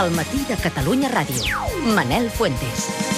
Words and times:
al 0.00 0.10
matí 0.12 0.46
de 0.48 0.56
Catalunya 0.56 1.10
Ràdio. 1.12 1.60
Manel 1.94 2.30
Fuentes. 2.30 3.09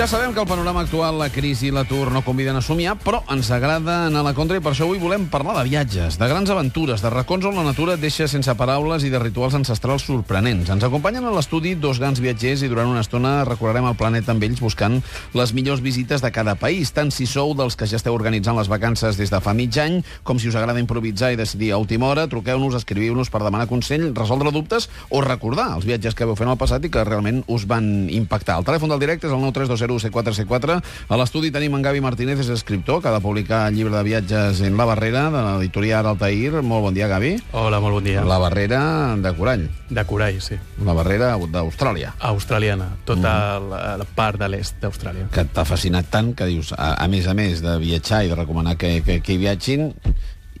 Ja 0.00 0.06
sabem 0.06 0.32
que 0.32 0.40
el 0.40 0.46
panorama 0.46 0.80
actual, 0.80 1.18
la 1.20 1.26
crisi 1.28 1.66
i 1.68 1.70
l'atur 1.76 2.08
no 2.08 2.22
conviden 2.24 2.56
a 2.56 2.62
somiar, 2.64 2.94
però 3.04 3.18
ens 3.28 3.50
agrada 3.52 4.06
anar 4.06 4.22
a 4.22 4.26
la 4.30 4.32
contra 4.32 4.56
i 4.56 4.62
per 4.64 4.70
això 4.70 4.86
avui 4.86 4.96
volem 4.96 5.26
parlar 5.28 5.58
de 5.58 5.66
viatges, 5.66 6.14
de 6.16 6.28
grans 6.30 6.48
aventures, 6.48 7.02
de 7.04 7.10
racons 7.12 7.44
on 7.44 7.58
la 7.58 7.66
natura 7.66 7.98
et 7.98 8.00
deixa 8.00 8.24
sense 8.24 8.54
paraules 8.56 9.04
i 9.04 9.10
de 9.12 9.20
rituals 9.20 9.58
ancestrals 9.58 10.06
sorprenents. 10.08 10.70
Ens 10.72 10.86
acompanyen 10.88 11.26
a 11.28 11.32
l'estudi 11.34 11.74
dos 11.76 12.00
grans 12.00 12.22
viatgers 12.24 12.62
i 12.64 12.70
durant 12.72 12.88
una 12.88 13.02
estona 13.04 13.44
recorrerem 13.44 13.90
el 13.90 13.98
planeta 14.00 14.32
amb 14.32 14.46
ells 14.48 14.62
buscant 14.64 15.02
les 15.36 15.52
millors 15.52 15.84
visites 15.84 16.24
de 16.24 16.32
cada 16.32 16.56
país, 16.56 16.94
tant 16.96 17.12
si 17.12 17.28
sou 17.28 17.52
dels 17.52 17.76
que 17.76 17.84
ja 17.84 18.00
esteu 18.00 18.16
organitzant 18.16 18.56
les 18.56 18.72
vacances 18.72 19.20
des 19.20 19.28
de 19.28 19.42
fa 19.44 19.52
mig 19.52 19.76
any, 19.84 20.00
com 20.24 20.40
si 20.40 20.48
us 20.48 20.56
agrada 20.56 20.80
improvisar 20.80 21.34
i 21.34 21.36
decidir 21.36 21.74
a 21.74 21.82
última 21.82 22.08
hora, 22.08 22.24
truqueu-nos, 22.24 22.78
escriviu-nos 22.80 23.28
per 23.28 23.42
demanar 23.44 23.68
consell, 23.68 24.14
resoldre 24.16 24.48
dubtes 24.48 24.88
o 25.10 25.20
recordar 25.20 25.74
els 25.76 25.84
viatges 25.84 26.16
que 26.16 26.24
veu 26.24 26.40
en 26.40 26.56
el 26.56 26.60
passat 26.64 26.88
i 26.88 26.94
que 26.94 27.04
realment 27.04 27.44
us 27.52 27.68
van 27.68 28.08
impactar. 28.08 28.62
El 28.62 28.68
telèfon 28.72 28.96
del 28.96 29.04
directe 29.04 29.28
és 29.28 29.36
el 29.36 29.44
9320 29.44 29.89
C4C4. 29.98 30.76
A 31.08 31.18
l'estudi 31.18 31.50
tenim 31.50 31.74
en 31.74 31.82
Gavi 31.82 32.00
Martínez, 32.04 32.38
és 32.44 32.52
escriptor, 32.54 33.00
que 33.02 33.10
ha 33.10 33.16
de 33.16 33.22
publicar 33.24 33.66
el 33.68 33.74
llibre 33.74 33.96
de 33.96 34.04
viatges 34.06 34.62
en 34.62 34.76
La 34.78 34.86
Barrera, 34.86 35.26
de 35.34 35.42
l'editorial 35.42 36.06
Altair. 36.06 36.62
Molt 36.62 36.86
bon 36.86 36.94
dia, 36.94 37.08
Gavi. 37.10 37.34
Hola, 37.52 37.80
molt 37.80 37.98
bon 37.98 38.06
dia. 38.06 38.24
La 38.24 38.38
Barrera 38.38 38.80
de 39.18 39.34
Corall. 39.34 39.68
De 39.90 40.04
Corall, 40.06 40.40
sí. 40.44 40.58
La 40.86 40.94
Barrera 40.94 41.32
d'Austràlia. 41.40 42.14
Australiana, 42.30 42.90
tota 43.08 43.32
mm. 43.58 43.70
la, 43.72 43.82
la 44.00 44.08
part 44.14 44.38
de 44.40 44.50
l'est 44.52 44.78
d'Austràlia. 44.82 45.30
Que 45.34 45.46
t'ha 45.50 45.66
fascinat 45.68 46.10
tant 46.12 46.34
que 46.36 46.48
dius, 46.50 46.74
a, 46.76 46.94
a 47.00 47.08
més 47.10 47.26
a 47.26 47.34
més 47.34 47.64
de 47.64 47.78
viatjar 47.82 48.24
i 48.24 48.30
de 48.30 48.38
recomanar 48.38 48.76
que, 48.80 48.98
que, 49.06 49.20
que 49.24 49.34
hi 49.34 49.40
viatgin, 49.40 49.90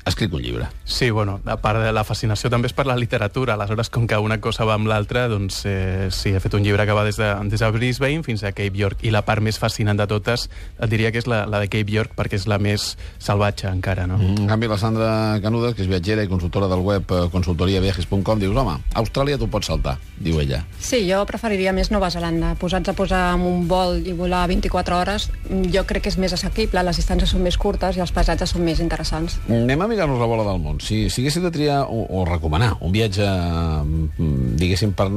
escrit 0.04 0.32
un 0.32 0.42
llibre. 0.42 0.68
Sí, 0.84 1.10
bueno, 1.10 1.40
a 1.44 1.56
part 1.60 1.80
de 1.82 1.92
la 1.92 2.04
fascinació 2.04 2.50
també 2.50 2.70
és 2.70 2.74
per 2.76 2.86
la 2.88 2.96
literatura. 2.96 3.54
Aleshores, 3.54 3.90
com 3.92 4.06
que 4.08 4.18
una 4.18 4.40
cosa 4.40 4.64
va 4.64 4.74
amb 4.78 4.88
l'altra, 4.88 5.26
doncs 5.28 5.62
eh, 5.68 6.08
sí, 6.10 6.32
he 6.34 6.40
fet 6.40 6.54
un 6.56 6.64
llibre 6.64 6.86
que 6.86 6.96
va 6.96 7.04
des 7.04 7.18
de, 7.20 7.28
des 7.52 7.60
de 7.60 7.70
Brisbane 7.70 8.24
fins 8.24 8.44
a 8.44 8.52
Cape 8.52 8.76
York. 8.78 9.04
I 9.04 9.12
la 9.14 9.22
part 9.26 9.44
més 9.44 9.58
fascinant 9.60 9.98
de 9.98 10.06
totes, 10.10 10.48
et 10.78 10.90
diria 10.90 11.12
que 11.12 11.20
és 11.20 11.28
la, 11.30 11.44
la 11.50 11.60
de 11.62 11.68
Cape 11.68 11.92
York, 11.92 12.14
perquè 12.16 12.40
és 12.40 12.46
la 12.50 12.58
més 12.58 12.94
salvatge 13.18 13.68
encara, 13.70 14.06
no? 14.10 14.18
Mm, 14.18 14.46
en 14.46 14.54
canvi, 14.54 14.70
la 14.70 14.78
Sandra 14.80 15.10
Canudes, 15.44 15.76
que 15.76 15.84
és 15.84 15.90
viatgera 15.90 16.24
i 16.24 16.30
consultora 16.32 16.70
del 16.70 16.84
web 16.86 17.04
eh, 17.12 17.26
consultoriaviajes.com, 17.32 18.40
dius, 18.40 18.56
home, 18.56 18.78
Austràlia 19.00 19.38
tu 19.40 19.50
pots 19.52 19.70
saltar, 19.70 19.98
diu 20.18 20.40
ella. 20.40 20.62
Sí, 20.80 21.02
jo 21.08 21.22
preferiria 21.28 21.74
més 21.76 21.92
Nova 21.92 22.10
Zelanda. 22.10 22.54
Posats 22.60 22.90
a 22.90 22.96
posar 22.96 23.22
en 23.36 23.44
un 23.46 23.68
vol 23.70 24.00
i 24.06 24.16
volar 24.16 24.46
24 24.50 24.96
hores, 24.96 25.28
jo 25.72 25.84
crec 25.86 26.06
que 26.06 26.12
és 26.12 26.18
més 26.20 26.32
assequible, 26.34 26.82
les 26.86 27.00
distàncies 27.00 27.34
són 27.34 27.44
més 27.44 27.58
curtes 27.60 27.98
i 27.98 28.04
els 28.04 28.14
paisatges 28.16 28.56
són 28.56 28.64
més 28.64 28.80
interessants. 28.80 29.38
Anem 29.50 29.84
a 29.84 29.89
mirar-nos 29.90 30.20
la 30.22 30.28
bola 30.30 30.46
del 30.46 30.62
món. 30.62 30.80
Si, 30.80 31.08
si 31.10 31.24
haguéssiu 31.24 31.44
de 31.44 31.52
triar 31.54 31.82
o, 31.90 32.06
o 32.08 32.24
recomanar 32.28 32.76
un 32.80 32.94
viatge, 32.94 33.26
mm, 33.26 34.56
diguéssim, 34.60 34.94
per... 34.96 35.10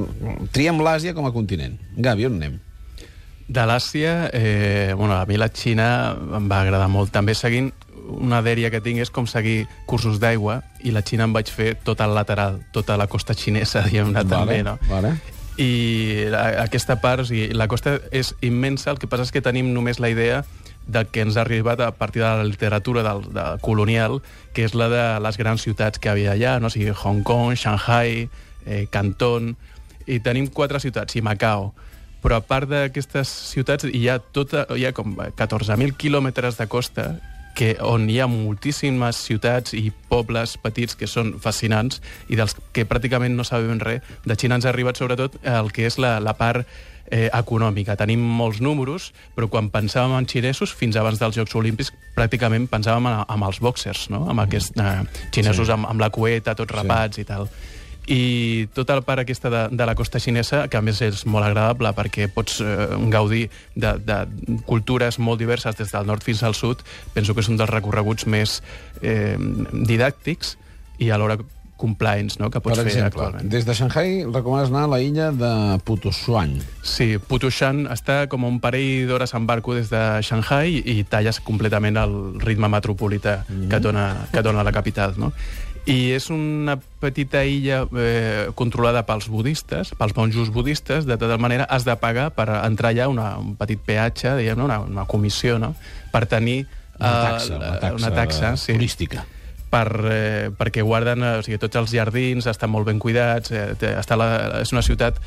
triem 0.55 0.81
l'Àsia 0.83 1.13
com 1.16 1.29
a 1.29 1.33
continent. 1.35 1.77
Gavi, 1.95 2.27
on 2.27 2.39
anem? 2.41 2.59
De 3.47 3.66
l'Àsia, 3.69 4.31
eh, 4.33 4.94
bueno, 4.97 5.16
a 5.16 5.25
mi 5.29 5.38
la 5.38 5.51
Xina 5.53 5.88
em 6.39 6.49
va 6.49 6.63
agradar 6.63 6.89
molt. 6.89 7.13
També 7.13 7.35
seguint 7.38 7.71
una 8.03 8.41
dèria 8.44 8.71
que 8.71 8.81
tinc 8.83 8.99
és 9.03 9.11
com 9.13 9.27
seguir 9.29 9.67
cursos 9.88 10.19
d'aigua 10.19 10.61
i 10.83 10.91
la 10.91 11.03
Xina 11.05 11.27
em 11.27 11.35
vaig 11.35 11.51
fer 11.51 11.73
tot 11.85 12.01
el 12.03 12.16
lateral, 12.16 12.59
tota 12.75 12.97
la 12.99 13.07
costa 13.07 13.35
xinesa, 13.38 13.83
diguem-ne, 13.88 14.23
vale, 14.23 14.29
també, 14.29 14.59
no? 14.66 14.77
Vale. 14.89 15.16
I 15.61 16.25
la, 16.33 16.47
aquesta 16.63 16.97
part, 16.97 17.21
o 17.21 17.29
sigui, 17.29 17.53
la 17.53 17.69
costa 17.69 17.99
és 18.11 18.33
immensa, 18.41 18.89
el 18.91 18.99
que 18.99 19.07
passa 19.07 19.27
és 19.27 19.31
que 19.31 19.44
tenim 19.45 19.69
només 19.75 20.01
la 20.01 20.09
idea 20.09 20.41
del 20.87 21.07
que 21.07 21.23
ens 21.23 21.37
ha 21.37 21.43
arribat 21.45 21.81
a 21.81 21.91
partir 21.95 22.21
de 22.21 22.29
la 22.29 22.43
literatura 22.43 23.03
del, 23.03 23.23
de 23.33 23.45
colonial, 23.61 24.21
que 24.53 24.65
és 24.67 24.75
la 24.75 24.89
de 24.91 25.03
les 25.23 25.37
grans 25.39 25.63
ciutats 25.63 25.99
que 25.99 26.11
havia 26.11 26.33
allà, 26.33 26.57
no? 26.59 26.67
o 26.67 26.73
sigui, 26.73 26.91
Hong 26.91 27.23
Kong, 27.23 27.55
Shanghai, 27.55 28.27
eh, 28.65 28.85
Canton, 28.91 29.55
i 30.07 30.19
tenim 30.19 30.49
quatre 30.51 30.81
ciutats, 30.83 31.15
i 31.15 31.23
Macau. 31.23 31.71
Però 32.23 32.39
a 32.39 32.45
part 32.45 32.69
d'aquestes 32.71 33.27
ciutats 33.51 33.87
hi 33.89 34.07
ha, 34.07 34.19
tota, 34.19 34.65
hi 34.75 34.85
ha 34.88 34.93
com 34.95 35.16
14.000 35.16 35.97
quilòmetres 35.99 36.59
de 36.59 36.67
costa 36.72 37.07
que, 37.53 37.75
on 37.83 38.07
hi 38.09 38.19
ha 38.19 38.27
moltíssimes 38.31 39.19
ciutats 39.27 39.75
i 39.77 39.89
pobles 40.09 40.55
petits 40.61 40.97
que 40.97 41.07
són 41.09 41.35
fascinants 41.43 42.01
i 42.31 42.39
dels 42.39 42.55
que 42.73 42.88
pràcticament 42.89 43.35
no 43.38 43.45
sabem 43.47 43.79
res. 43.83 44.01
De 44.25 44.38
Xina 44.39 44.57
ens 44.57 44.66
ha 44.66 44.72
arribat 44.73 44.99
sobretot 44.99 45.38
el 45.43 45.72
que 45.75 45.88
és 45.89 45.99
la, 46.01 46.17
la 46.23 46.35
part 46.39 46.67
eh, 47.13 47.28
econòmica. 47.29 47.96
Tenim 48.00 48.24
molts 48.41 48.62
números, 48.63 49.12
però 49.38 49.50
quan 49.51 49.69
pensàvem 49.74 50.18
en 50.18 50.29
xinesos, 50.29 50.74
fins 50.74 50.97
abans 50.97 51.22
dels 51.22 51.38
Jocs 51.38 51.53
Olímpics, 51.59 51.94
pràcticament 52.18 52.66
pensàvem 52.72 53.12
en, 53.12 53.22
en 53.29 53.46
els 53.46 53.62
boxers, 53.63 54.07
no? 54.13 54.25
amb 54.34 54.46
aquests 54.47 54.74
eh, 54.81 54.97
xinesos 55.29 55.69
sí. 55.69 55.75
amb, 55.78 55.90
amb 55.91 56.02
la 56.02 56.09
cueta, 56.13 56.57
tots 56.57 56.73
rapats 56.73 57.22
sí. 57.22 57.25
i 57.25 57.29
tal 57.29 57.47
i 58.03 58.68
tota 58.75 58.97
la 58.97 59.02
part 59.06 59.22
aquesta 59.22 59.47
de, 59.47 59.62
de 59.72 59.85
la 59.88 59.96
costa 59.96 60.19
xinesa, 60.19 60.66
que 60.68 60.75
a 60.75 60.84
més 60.84 61.00
és 61.06 61.22
molt 61.23 61.46
agradable 61.47 61.94
perquè 61.96 62.28
pots 62.28 62.59
eh, 62.59 62.90
gaudir 63.13 63.46
de, 63.79 63.94
de 64.03 64.18
cultures 64.68 65.19
molt 65.23 65.40
diverses 65.40 65.78
des 65.79 65.94
del 65.94 66.09
nord 66.09 66.23
fins 66.25 66.44
al 66.44 66.57
sud, 66.57 66.84
penso 67.16 67.34
que 67.34 67.40
és 67.40 67.47
un 67.47 67.59
dels 67.59 67.72
recorreguts 67.72 68.28
més 68.28 68.59
eh, 69.02 69.38
didàctics 69.72 70.57
i 71.00 71.13
alhora 71.16 71.40
compliance 71.83 72.39
no? 72.39 72.49
que 72.49 72.61
pots 72.63 72.77
per 72.79 72.85
exemple, 72.85 73.01
fer 73.01 73.09
actualment. 73.11 73.49
Des 73.51 73.67
de 73.67 73.75
Shanghai 73.75 74.23
recomanes 74.29 74.71
anar 74.71 74.85
a 74.88 74.91
la 74.95 75.01
illa 75.03 75.31
de 75.35 75.51
Putushuan. 75.83 76.55
Sí, 76.79 77.17
Putushan 77.19 77.83
està 77.91 78.23
com 78.31 78.47
un 78.47 78.61
parell 78.63 79.09
d'hores 79.09 79.35
en 79.35 79.49
barco 79.49 79.75
des 79.75 79.91
de 79.91 80.03
Shanghai 80.23 80.79
i 80.79 81.03
talles 81.09 81.41
completament 81.43 81.99
el 81.99 82.16
ritme 82.43 82.72
metropolità 82.72 83.43
mm 83.43 83.53
-hmm. 83.53 83.69
que, 83.69 83.79
dona, 83.83 84.07
que 84.31 84.41
dona 84.41 84.63
la 84.63 84.72
capital. 84.72 85.16
No? 85.17 85.33
I 85.85 86.13
és 86.16 86.29
una 86.29 86.77
petita 86.79 87.43
illa 87.43 87.83
eh, 87.91 88.47
controlada 88.55 89.03
pels 89.03 89.27
budistes, 89.27 89.91
pels 89.99 90.16
monjos 90.16 90.49
budistes, 90.49 91.05
de 91.05 91.17
tota 91.17 91.38
manera 91.38 91.66
has 91.66 91.83
de 91.83 91.95
pagar 91.95 92.31
per 92.31 92.47
entrar 92.63 92.91
allà 92.91 93.09
una, 93.09 93.38
un 93.38 93.55
petit 93.55 93.79
peatge, 93.79 94.38
diguem 94.38 94.63
una, 94.63 94.79
una 94.79 95.05
comissió, 95.05 95.59
no? 95.59 95.75
per 96.11 96.25
tenir 96.25 96.66
una 96.99 97.22
taxa, 97.22 97.55
una 97.55 97.79
taxa, 97.79 97.95
una 97.95 98.11
taxa 98.16 98.57
sí. 98.57 98.72
turística 98.72 99.25
per, 99.73 99.89
eh, 100.06 100.51
perquè 100.53 100.84
guarden, 100.85 101.23
eh, 101.23 101.39
o 101.39 101.45
sigui, 101.45 101.57
tots 101.61 101.81
els 101.81 101.95
jardins 101.95 102.45
estan 102.50 102.69
molt 102.69 102.85
ben 102.85 103.01
cuidats, 103.01 103.51
eh, 103.51 103.73
està 103.97 104.19
la, 104.19 104.29
és 104.61 104.73
una 104.75 104.85
ciutat 104.85 105.17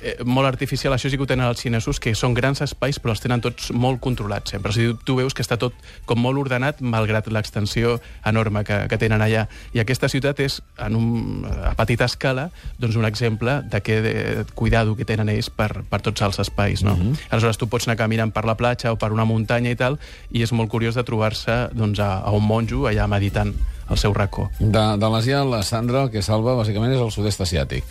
eh, 0.00 0.14
molt 0.24 0.46
artificial, 0.46 0.94
això 0.94 1.10
sí 1.10 1.18
que 1.18 1.24
ho 1.24 1.28
tenen 1.28 1.48
els 1.48 1.62
xinesos, 1.64 1.98
que 2.02 2.14
són 2.14 2.34
grans 2.36 2.62
espais, 2.62 3.00
però 3.02 3.14
els 3.16 3.22
tenen 3.24 3.42
tots 3.42 3.72
molt 3.74 4.00
controlats 4.04 4.54
sempre. 4.54 4.70
O 4.70 4.76
sigui, 4.76 4.94
tu 5.08 5.16
veus 5.18 5.34
que 5.34 5.42
està 5.42 5.58
tot 5.58 5.74
com 6.06 6.20
molt 6.22 6.38
ordenat, 6.38 6.80
malgrat 6.80 7.26
l'extensió 7.32 7.96
enorme 8.26 8.62
que, 8.68 8.78
que 8.90 9.00
tenen 9.00 9.24
allà. 9.24 9.46
I 9.74 9.82
aquesta 9.82 10.10
ciutat 10.12 10.40
és, 10.44 10.60
en 10.86 10.98
un, 10.98 11.46
a 11.50 11.74
petita 11.78 12.06
escala, 12.06 12.50
doncs 12.78 12.98
un 13.00 13.08
exemple 13.08 13.60
de 13.66 13.82
què 13.82 14.00
de 14.04 14.16
cuidado 14.54 14.94
que 14.96 15.08
tenen 15.08 15.32
ells 15.32 15.50
per, 15.50 15.72
per 15.90 16.02
tots 16.04 16.22
els 16.22 16.38
espais. 16.46 16.84
No? 16.86 16.94
Mm 16.94 17.02
-hmm. 17.02 17.30
Aleshores, 17.30 17.58
tu 17.58 17.66
pots 17.66 17.88
anar 17.88 17.96
caminant 17.96 18.32
per 18.32 18.44
la 18.44 18.56
platja 18.56 18.92
o 18.92 18.96
per 18.96 19.12
una 19.12 19.24
muntanya 19.24 19.70
i 19.70 19.76
tal, 19.76 19.98
i 20.30 20.42
és 20.42 20.52
molt 20.52 20.70
curiós 20.70 20.94
de 20.94 21.02
trobar-se 21.02 21.70
doncs, 21.72 21.98
a, 21.98 22.20
a 22.22 22.30
un 22.30 22.46
monjo 22.46 22.86
allà 22.86 23.06
meditant 23.08 23.54
el 23.90 23.98
seu 23.98 24.14
racó. 24.14 24.50
De, 24.58 24.82
de 24.98 25.08
l'Àsia, 25.12 25.44
la 25.46 25.62
Sandra 25.62 26.06
el 26.06 26.10
que 26.10 26.22
salva 26.22 26.56
bàsicament 26.58 26.92
és 26.96 27.00
el 27.02 27.12
sud-est 27.14 27.40
asiàtic. 27.46 27.84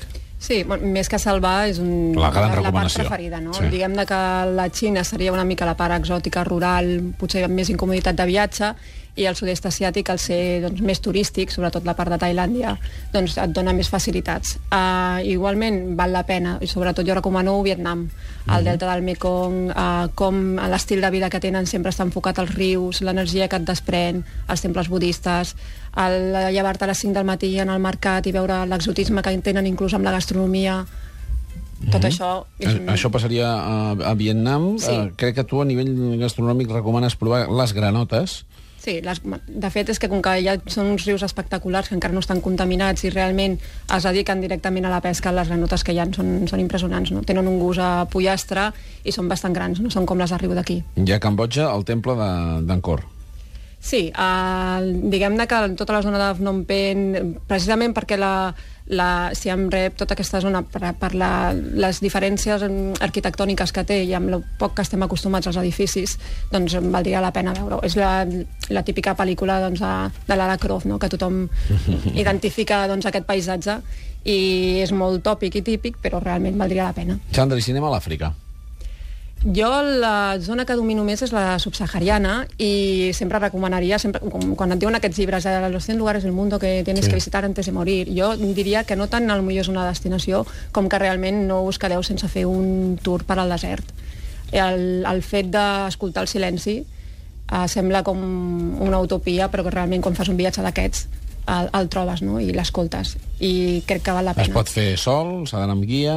Sí, 0.46 0.64
bueno, 0.68 0.86
més 0.92 1.08
que 1.10 1.18
salvar 1.18 1.70
és 1.72 1.80
un, 1.80 2.12
la, 2.20 2.30
gran 2.30 2.50
la, 2.50 2.50
la 2.50 2.54
part 2.54 2.60
recomanació. 2.60 3.06
preferida, 3.06 3.40
no? 3.42 3.54
Sí. 3.56 3.70
Diguem 3.72 3.96
de 3.98 4.06
que 4.06 4.20
la 4.58 4.68
Xina 4.70 5.04
seria 5.08 5.34
una 5.34 5.46
mica 5.48 5.66
la 5.66 5.78
part 5.80 5.96
exòtica, 5.96 6.44
rural, 6.44 6.92
potser 7.18 7.46
amb 7.48 7.56
més 7.56 7.72
incomoditat 7.72 8.20
de 8.20 8.28
viatge, 8.30 8.74
i 9.16 9.26
el 9.26 9.36
sud-est 9.36 9.66
asiàtic, 9.66 10.09
al 10.12 10.20
ser 10.20 10.62
doncs, 10.62 10.81
més 10.81 11.00
turístic, 11.00 11.50
sobretot 11.52 11.86
la 11.88 11.94
part 11.96 12.12
de 12.12 12.18
Tailàndia, 12.20 12.74
doncs 13.14 13.38
et 13.38 13.53
dona 13.56 13.72
més 13.74 13.88
facilitats. 13.88 14.58
Uh, 14.68 15.22
igualment, 15.24 15.96
val 15.96 16.12
la 16.12 16.24
pena, 16.28 16.58
i 16.62 16.68
sobretot 16.68 17.08
jo 17.08 17.16
recomano 17.16 17.62
Vietnam, 17.64 18.09
el 18.48 18.53
Mhm. 18.62 18.64
delta 18.66 18.92
del 18.94 19.03
Mekong, 19.03 19.70
uh, 19.72 20.09
com 20.16 20.56
l'estil 20.70 21.00
de 21.02 21.09
vida 21.12 21.30
que 21.30 21.40
tenen 21.40 21.66
sempre 21.66 21.92
està 21.92 22.03
enfocat 22.03 22.40
als 22.40 22.53
rius, 22.56 23.02
l'energia 23.02 23.48
que 23.48 23.56
et 23.56 23.64
desprèn, 23.64 24.24
els 24.50 24.62
temples 24.62 24.90
budistes, 24.90 25.56
el 25.96 26.52
llevar-te 26.53 26.84
a 26.84 26.88
les 26.88 26.97
5 26.97 27.14
del 27.14 27.24
matí 27.26 27.58
en 27.59 27.70
el 27.70 27.80
mercat 27.80 28.28
i 28.28 28.32
veure 28.34 28.66
l'exotisme 28.68 29.22
que 29.22 29.38
tenen 29.40 29.66
inclús 29.66 29.94
amb 29.94 30.03
la 30.03 30.12
gastronomia, 30.12 30.85
tot 31.91 32.02
Mhm. 32.03 32.09
això... 32.12 32.46
És 32.59 32.73
un... 32.73 32.88
Això 32.88 33.09
passaria 33.12 33.47
a, 33.47 33.91
a 33.91 34.14
Vietnam. 34.14 34.78
Sí. 34.78 34.91
Eh, 34.91 35.12
crec 35.16 35.35
que 35.35 35.44
tu 35.44 35.62
a 35.62 35.66
nivell 35.66 36.17
gastronòmic 36.20 36.70
recomanes 36.70 37.16
provar 37.16 37.47
les 37.50 37.73
granotes. 37.73 38.46
Sí, 38.85 38.99
les, 39.02 39.17
de 39.49 39.70
fet 39.73 39.90
és 39.90 39.97
que 39.97 40.05
com 40.11 40.20
que 40.22 40.35
ja 40.46 40.53
són 40.70 40.91
uns 40.93 41.08
rius 41.08 41.23
espectaculars 41.26 41.90
que 41.90 41.96
encara 41.97 42.14
no 42.14 42.22
estan 42.22 42.37
contaminats 42.46 43.02
i 43.08 43.09
realment 43.09 43.55
es 43.96 44.05
dediquen 44.05 44.43
directament 44.43 44.85
a 44.85 44.91
la 44.93 44.99
pesca, 45.02 45.32
les 45.34 45.49
granotes 45.49 45.82
que 45.84 45.96
hi 45.96 45.97
ha 46.03 46.05
són, 46.14 46.43
són 46.46 46.61
impressionants, 46.61 47.09
no? 47.16 47.23
Tenen 47.26 47.49
un 47.49 47.58
gust 47.58 47.82
a 47.82 48.05
pollastre 48.05 48.67
i 49.03 49.11
són 49.16 49.26
bastant 49.32 49.58
grans, 49.58 49.82
no 49.82 49.90
són 49.90 50.05
com 50.05 50.22
les 50.22 50.29
d'arribo 50.29 50.53
d'aquí. 50.53 50.84
I 51.02 51.11
a 51.11 51.20
Cambodja, 51.20 51.72
el 51.73 51.84
temple 51.90 52.14
de- 52.22 52.61
d'Angkor. 52.70 53.02
Sí, 53.85 54.11
el, 54.17 54.88
diguem-ne 55.14 55.46
que 55.49 55.58
tota 55.78 55.93
la 55.93 56.02
zona 56.05 56.17
de 56.22 56.29
Phnom 56.38 56.64
Penh, 56.66 57.35
precisament 57.49 57.93
perquè 57.93 58.17
la, 58.17 58.53
la, 58.87 59.32
si 59.34 59.49
em 59.49 59.66
rep 59.73 59.97
tota 59.97 60.14
aquesta 60.14 60.40
zona 60.43 60.61
per, 60.61 60.91
per 60.99 61.11
la, 61.17 61.29
les 61.53 62.02
diferències 62.03 62.66
arquitectòniques 63.02 63.73
que 63.73 63.85
té 63.87 64.02
i 64.05 64.14
amb 64.17 64.34
el 64.35 64.46
poc 64.59 64.76
que 64.78 64.85
estem 64.85 65.02
acostumats 65.05 65.49
als 65.49 65.59
edificis, 65.61 66.17
doncs 66.52 66.78
em 66.78 66.91
valdria 66.93 67.23
la 67.23 67.34
pena 67.35 67.55
veure-ho. 67.58 67.82
És 67.85 67.97
la, 67.97 68.23
la 68.70 68.85
típica 68.85 69.16
pel·lícula 69.17 69.59
doncs, 69.66 69.82
de, 69.82 70.22
de 70.29 70.37
Lara 70.37 70.58
Croft, 70.61 70.90
no? 70.90 70.99
que 71.02 71.09
tothom 71.09 71.46
identifica 72.23 72.85
doncs, 72.91 73.09
aquest 73.09 73.26
paisatge 73.26 73.79
i 74.26 74.82
és 74.82 74.93
molt 74.93 75.22
tòpic 75.26 75.61
i 75.61 75.66
típic, 75.66 76.02
però 76.02 76.22
realment 76.22 76.58
valdria 76.58 76.90
la 76.90 76.97
pena. 76.97 77.20
Sandra, 77.34 77.58
i 77.58 77.66
cinema 77.66 77.90
a 77.91 77.97
l'Àfrica? 77.97 78.34
Jo 79.46 79.70
la 79.84 80.40
zona 80.42 80.66
que 80.66 80.74
domino 80.74 81.03
més 81.06 81.22
és 81.22 81.30
la 81.32 81.59
subsahariana 81.62 82.47
i 82.58 83.12
sempre 83.14 83.38
recomanaria, 83.38 84.00
sempre, 84.02 84.24
com, 84.26 84.56
quan 84.58 84.74
et 84.74 84.80
diuen 84.82 84.97
aquests 84.97 85.20
llibres, 85.22 85.46
eh, 85.46 85.70
los 85.70 85.86
100 85.86 86.00
lugares 86.00 86.24
del 86.24 86.32
mundo 86.34 86.58
que 86.58 86.82
tienes 86.84 87.06
Sí. 87.06 87.12
que 87.12 87.16
visitar 87.22 87.46
antes 87.46 87.68
de 87.68 87.72
morir, 87.72 88.08
jo 88.09 88.32
diria 88.38 88.84
que 88.86 88.96
no 88.96 89.06
tant 89.08 89.30
al 89.30 89.44
millor 89.44 89.62
és 89.62 89.68
una 89.70 89.86
destinació 89.86 90.47
com 90.72 90.90
que 90.90 90.97
realment 90.97 91.46
no 91.47 91.62
us 91.62 91.78
quedeu 91.78 92.02
sense 92.02 92.28
fer 92.28 92.47
un 92.47 92.97
tour 93.03 93.24
per 93.24 93.38
al 93.38 93.50
desert. 93.53 93.86
El, 94.52 95.06
el 95.06 95.22
fet 95.22 95.52
d'escoltar 95.53 96.24
el 96.24 96.28
silenci 96.28 96.80
eh, 97.52 97.68
sembla 97.68 98.02
com 98.03 98.18
una 98.82 98.98
utopia, 99.00 99.52
però 99.52 99.64
que 99.64 99.70
realment 99.70 100.02
quan 100.02 100.16
fas 100.16 100.28
un 100.30 100.38
viatge 100.38 100.62
d'aquests 100.66 101.08
el, 101.48 101.70
el 101.78 101.90
trobes 101.90 102.24
no? 102.26 102.40
i 102.41 102.50
l'escoltes 102.52 103.18
i 103.40 103.84
crec 103.86 104.02
que 104.02 104.12
val 104.12 104.26
la 104.26 104.32
Es 104.32 104.38
pena. 104.38 104.53
pot 104.58 104.68
fer 104.74 104.98
sol, 104.98 105.46
s'ha 105.46 105.59
d'anar 105.62 105.78
amb 105.78 105.86
guia... 105.86 106.16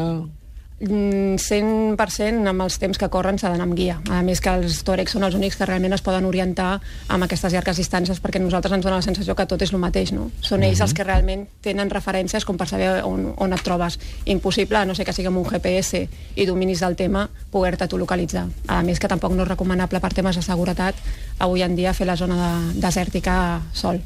Mm, 0.79 1.35
100% 1.43 2.47
amb 2.47 2.63
els 2.63 2.77
temps 2.79 2.99
que 3.01 3.09
corren 3.11 3.39
s'ha 3.39 3.51
d'anar 3.51 3.65
amb 3.67 3.75
guia. 3.75 3.97
A 4.15 4.21
més 4.23 4.39
que 4.39 4.53
els 4.55 4.77
tòrecs 4.87 5.17
són 5.17 5.27
els 5.27 5.35
únics 5.35 5.59
que 5.59 5.67
realment 5.67 5.97
es 5.97 6.05
poden 6.07 6.29
orientar 6.29 6.77
amb 7.11 7.27
aquestes 7.27 7.53
llargues 7.53 7.81
distàncies 7.83 8.21
perquè 8.23 8.39
nosaltres 8.39 8.77
ens 8.77 8.87
dona 8.87 9.01
la 9.01 9.07
sensació 9.07 9.35
que 9.35 9.49
tot 9.51 9.63
és 9.67 9.75
el 9.75 9.83
mateix, 9.83 10.13
no? 10.15 10.29
Són 10.41 10.63
ells 10.63 10.85
els 10.85 10.95
que 10.95 11.03
realment 11.03 11.49
tenen 11.67 11.91
referències 11.91 12.47
com 12.47 12.57
per 12.57 12.69
saber 12.71 13.03
on, 13.03 13.33
on 13.43 13.59
et 13.59 13.67
trobes. 13.67 13.99
Impossible, 14.31 14.85
no 14.87 14.95
sé 14.95 15.05
que 15.05 15.17
sigui 15.17 15.33
amb 15.33 15.43
un 15.43 15.51
GPS 15.51 16.05
i 16.37 16.47
dominis 16.47 16.87
del 16.87 16.95
tema, 16.95 17.27
poder-te 17.51 17.91
tu 17.91 17.99
localitzar. 17.99 18.47
A 18.69 18.83
més 18.87 19.03
que 19.03 19.11
tampoc 19.11 19.35
no 19.35 19.43
és 19.43 19.51
recomanable 19.51 19.99
per 19.99 20.15
temes 20.15 20.39
de 20.39 20.47
seguretat 20.47 20.95
avui 21.43 21.67
en 21.67 21.75
dia 21.75 21.91
fer 21.95 22.07
la 22.07 22.17
zona 22.17 22.39
de, 22.39 22.81
desèrtica 22.87 23.65
sol. 23.75 23.99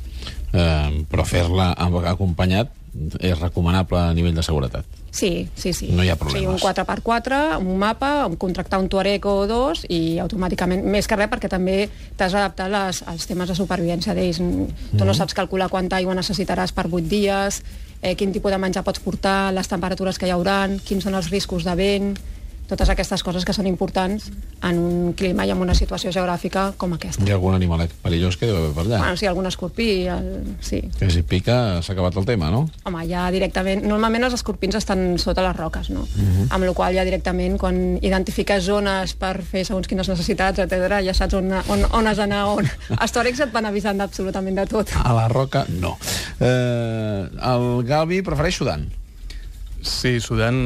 Eh, 0.53 1.05
però 1.13 1.25
fer-la 1.29 1.75
acompanyat 1.77 2.73
és 3.21 3.39
recomanable 3.41 3.99
a 3.99 4.13
nivell 4.13 4.35
de 4.37 4.43
seguretat. 4.43 4.85
Sí, 5.11 5.49
sí, 5.55 5.73
sí. 5.73 5.89
No 5.93 6.05
hi 6.05 6.09
ha 6.09 6.17
problemes. 6.17 6.49
un 6.49 6.59
4x4, 6.59 7.59
un 7.59 7.77
mapa, 7.79 8.27
un 8.27 8.37
contractar 8.37 8.81
un 8.81 8.89
Tuareg 8.89 9.25
o 9.27 9.47
dos 9.47 9.85
i 9.89 10.19
automàticament, 10.19 10.85
més 10.85 11.07
que 11.09 11.17
res 11.17 11.29
perquè 11.29 11.49
també 11.53 11.89
t'has 12.17 12.33
d'adaptar 12.33 12.69
les- 12.73 13.03
als 13.07 13.27
temes 13.27 13.49
de 13.49 13.55
supervivència 13.55 14.15
d'ells. 14.15 14.39
Tu 14.39 14.45
Mhm. 14.97 15.05
no 15.07 15.15
saps 15.15 15.35
calcular 15.35 15.69
quanta 15.69 15.97
aigua 15.97 16.15
necessitaràs 16.15 16.73
per 16.73 16.87
8 16.91 17.09
dies, 17.09 17.63
eh, 18.03 18.15
quin 18.17 18.33
tipus 18.33 18.51
de 18.51 18.59
menjar 18.59 18.85
pots 18.85 19.01
portar, 19.01 19.53
les 19.53 19.69
temperatures 19.69 20.19
que 20.19 20.27
hi 20.27 20.31
hauran, 20.31 20.79
quins 20.81 21.05
són 21.05 21.15
els 21.15 21.31
riscos 21.31 21.65
de 21.65 21.75
vent, 21.75 22.19
totes 22.71 22.89
aquestes 22.93 23.23
coses 23.23 23.45
que 23.45 23.55
són 23.55 23.67
importants 23.69 24.31
en 24.63 24.79
un 24.79 25.13
clima 25.19 25.45
i 25.47 25.53
en 25.53 25.61
una 25.61 25.75
situació 25.75 26.13
geogràfica 26.15 26.71
com 26.81 26.95
aquesta. 26.97 27.25
Hi 27.27 27.33
ha 27.33 27.37
algun 27.39 27.57
animalet 27.57 27.93
perillós 28.05 28.39
que 28.39 28.49
deu 28.49 28.57
haver 28.57 28.71
per 28.77 28.85
allà. 28.85 29.01
Bueno, 29.03 29.19
sí, 29.21 29.29
algun 29.29 29.49
escorpí, 29.51 29.89
el... 30.13 30.31
sí. 30.65 30.81
Que 30.99 31.11
si 31.11 31.25
pica 31.27 31.83
s'ha 31.83 31.97
acabat 31.97 32.17
el 32.21 32.29
tema, 32.29 32.51
no? 32.55 32.65
Home, 32.89 33.05
ja 33.11 33.27
directament... 33.35 33.85
Normalment 33.89 34.29
els 34.29 34.39
escorpins 34.39 34.79
estan 34.79 35.19
sota 35.23 35.45
les 35.45 35.57
roques, 35.59 35.91
no? 35.93 36.07
Mhm. 36.07 36.49
Amb 36.55 36.69
la 36.69 36.77
qual 36.79 36.97
ja 36.97 37.05
directament, 37.09 37.59
quan 37.61 37.83
identifiques 38.01 38.65
zones 38.69 39.17
per 39.19 39.35
fer 39.43 39.67
segons 39.69 39.91
quines 39.91 40.09
necessitats, 40.09 40.63
etc., 40.65 41.03
ja 41.05 41.17
saps 41.17 41.37
on, 41.39 41.53
on, 41.67 41.87
on 41.91 42.11
has 42.11 42.23
d'anar, 42.23 42.47
on... 42.55 42.71
Els 43.03 43.15
tòrics 43.15 43.43
et 43.45 43.53
van 43.53 43.69
avisant 43.69 44.01
absolutament 44.01 44.63
de 44.63 44.67
tot. 44.71 44.95
A 45.03 45.13
la 45.17 45.29
roca, 45.33 45.67
no. 45.83 45.97
Eh, 46.41 47.29
el 47.53 47.71
Galvi 47.89 48.23
prefereix 48.25 48.63
Sudan. 48.63 48.89
Sí, 49.83 50.21
Sudan, 50.23 50.57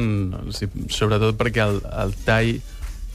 sí, 0.53 0.69
sobretot 0.93 1.37
perquè 1.39 1.65
el, 1.65 1.81
el 2.03 2.15
Tai... 2.25 2.57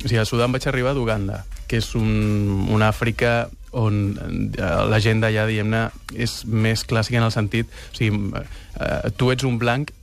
O 0.02 0.08
sigui, 0.08 0.18
a 0.18 0.26
Sudan 0.26 0.50
vaig 0.50 0.66
arribar 0.66 0.96
d'Uganda, 0.96 1.44
que 1.70 1.78
és 1.78 1.92
un, 1.94 2.66
una 2.74 2.88
Àfrica 2.90 3.46
on 3.78 4.00
eh, 4.18 4.70
la 4.90 4.98
gent 5.00 5.22
d'allà, 5.22 5.46
diguem-ne, 5.48 5.84
és 6.18 6.42
més 6.44 6.82
clàssica 6.84 7.20
en 7.20 7.28
el 7.28 7.34
sentit... 7.34 7.70
O 7.92 7.98
sigui, 8.00 8.32
eh, 8.34 9.12
tu 9.16 9.30
ets 9.32 9.46
un 9.46 9.60
blanc 9.62 9.94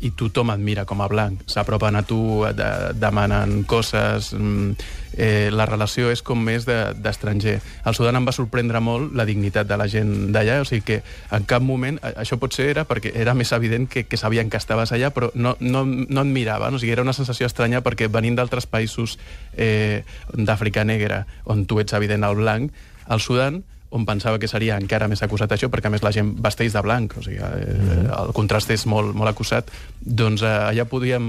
i 0.00 0.12
tothom 0.14 0.52
et 0.54 0.60
mira 0.62 0.84
com 0.86 1.00
a 1.02 1.08
blanc. 1.10 1.40
S'apropen 1.50 1.96
a 1.98 2.04
tu, 2.06 2.44
de, 2.54 2.70
demanen 2.94 3.64
coses... 3.64 4.32
mm, 4.34 4.72
Eh, 5.18 5.48
la 5.50 5.64
relació 5.66 6.12
és 6.12 6.20
com 6.22 6.38
més 6.38 6.62
de- 6.62 6.92
d'estranger. 6.94 7.56
De, 7.58 7.70
Al 7.90 7.94
Sudan 7.96 8.14
em 8.14 8.26
va 8.28 8.30
sorprendre 8.30 8.78
molt 8.78 9.16
la 9.18 9.24
dignitat 9.26 9.66
de 9.66 9.74
la 9.76 9.88
gent 9.90 10.28
d'allà, 10.30 10.60
o 10.62 10.66
sigui 10.68 10.84
que 10.86 10.98
en 11.34 11.42
cap 11.42 11.60
moment, 11.64 11.96
això 12.14 12.36
potser 12.38 12.68
era 12.70 12.84
perquè 12.86 13.10
era 13.18 13.34
més 13.34 13.50
evident 13.56 13.88
que, 13.90 14.04
que 14.06 14.16
sabien 14.20 14.46
que 14.48 14.60
estaves 14.60 14.92
allà, 14.94 15.10
però 15.10 15.32
no, 15.34 15.56
no, 15.58 15.82
no 15.84 16.22
et 16.22 16.30
miraven, 16.30 16.76
o 16.76 16.78
sigui, 16.78 16.92
era 16.94 17.02
una 17.02 17.16
sensació 17.16 17.48
estranya 17.50 17.80
perquè 17.82 18.06
venint 18.06 18.36
d'altres 18.38 18.68
països 18.70 19.16
eh, 19.56 20.04
d'Àfrica 20.30 20.84
negra, 20.86 21.24
on 21.50 21.66
tu 21.66 21.80
ets 21.82 21.98
evident 21.98 22.22
el 22.22 22.36
blanc, 22.38 22.70
al 23.08 23.18
Sudan 23.18 23.64
on 23.90 24.04
pensava 24.04 24.38
que 24.38 24.48
seria 24.50 24.76
encara 24.76 25.08
més 25.08 25.22
acusat 25.24 25.52
això, 25.54 25.70
perquè 25.72 25.88
a 25.88 25.92
més 25.94 26.04
la 26.04 26.12
gent 26.12 26.34
vesteix 26.44 26.74
de 26.74 26.82
blanc, 26.84 27.16
o 27.16 27.24
sigui, 27.24 27.38
eh, 27.40 28.04
el 28.12 28.34
contrast 28.36 28.70
és 28.74 28.84
molt, 28.90 29.14
molt 29.16 29.32
acusat, 29.32 29.72
doncs 30.00 30.44
eh, 30.44 30.54
allà 30.72 30.84
podíem 30.88 31.26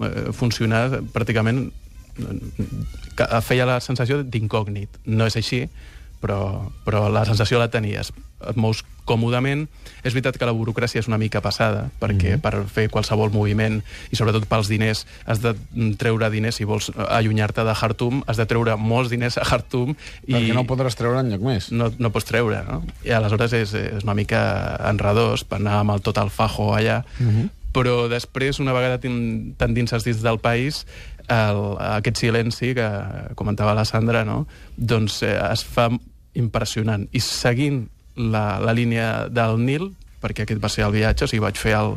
eh, 0.00 0.30
funcionar 0.36 1.02
pràcticament 1.12 1.66
que 3.16 3.26
feia 3.44 3.68
la 3.68 3.78
sensació 3.84 4.20
d'incògnit. 4.24 5.00
No 5.08 5.28
és 5.28 5.36
així, 5.40 5.62
però, 6.20 6.70
però 6.84 7.08
la 7.10 7.24
sensació 7.24 7.58
la 7.58 7.70
tenies. 7.70 8.12
Et 8.48 8.56
mous 8.56 8.84
còmodament. 9.04 9.66
És 10.04 10.14
veritat 10.14 10.38
que 10.38 10.46
la 10.48 10.52
burocràcia 10.56 11.00
és 11.02 11.08
una 11.08 11.18
mica 11.18 11.40
passada, 11.44 11.90
perquè 12.00 12.36
Mhm. 12.36 12.40
per 12.40 12.64
fer 12.72 12.88
qualsevol 12.88 13.30
moviment, 13.32 13.82
i 14.10 14.16
sobretot 14.16 14.46
pels 14.46 14.68
diners, 14.68 15.06
has 15.26 15.42
de 15.42 15.54
treure 15.98 16.30
diners, 16.30 16.54
si 16.56 16.64
vols 16.64 16.90
allunyar-te 16.96 17.64
de 17.64 17.74
Khartoum, 17.74 18.22
has 18.26 18.36
de 18.36 18.46
treure 18.46 18.76
molts 18.76 19.10
diners 19.10 19.36
a 19.36 19.44
Khartoum 19.44 19.96
i 20.26 20.32
Perquè 20.32 20.54
no 20.54 20.64
podràs 20.64 20.96
treure 20.96 21.20
enlloc 21.20 21.40
més. 21.40 21.70
no, 21.72 21.92
no 21.98 22.10
pots 22.10 22.24
treure, 22.24 22.62
no? 22.64 22.82
I 23.04 23.10
aleshores 23.10 23.52
és, 23.52 23.74
és 23.74 24.04
una 24.04 24.14
mica 24.14 24.78
enredós 24.88 25.44
per 25.44 25.58
anar 25.58 25.80
amb 25.80 25.90
el 25.90 26.00
tot 26.00 26.16
el 26.18 26.30
fajo 26.30 26.74
allà, 26.74 27.04
uh 27.20 27.26
-huh. 27.26 27.48
però 27.72 28.08
després, 28.08 28.58
una 28.60 28.72
vegada 28.72 28.98
t'endinses 28.98 30.04
dins 30.04 30.22
del 30.22 30.38
país, 30.38 30.86
el, 31.28 31.76
aquest 31.78 32.16
silenci 32.16 32.74
que 32.74 32.88
comentava 33.34 33.74
la 33.74 33.84
Sandra, 33.84 34.24
no? 34.24 34.46
doncs 34.76 35.22
eh, 35.22 35.38
es 35.52 35.64
fa 35.64 35.90
impressionant. 36.34 37.08
I 37.12 37.20
seguint 37.24 37.84
la, 38.16 38.58
la 38.62 38.74
línia 38.76 39.28
del 39.32 39.58
Nil, 39.64 39.90
perquè 40.20 40.44
aquest 40.44 40.60
va 40.62 40.68
ser 40.68 40.84
el 40.84 40.92
viatge, 40.92 41.24
o 41.24 41.30
sigui, 41.30 41.42
vaig 41.46 41.56
fer 41.58 41.74
el, 41.78 41.94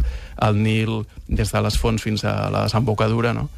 el 0.47 0.59
Nil 0.63 1.01
des 1.27 1.51
de 1.51 1.61
les 1.65 1.77
fonts 1.79 2.03
fins 2.05 2.23
a 2.23 2.49
la 2.53 2.65
desembocadura, 2.67 3.33
no? 3.35 3.49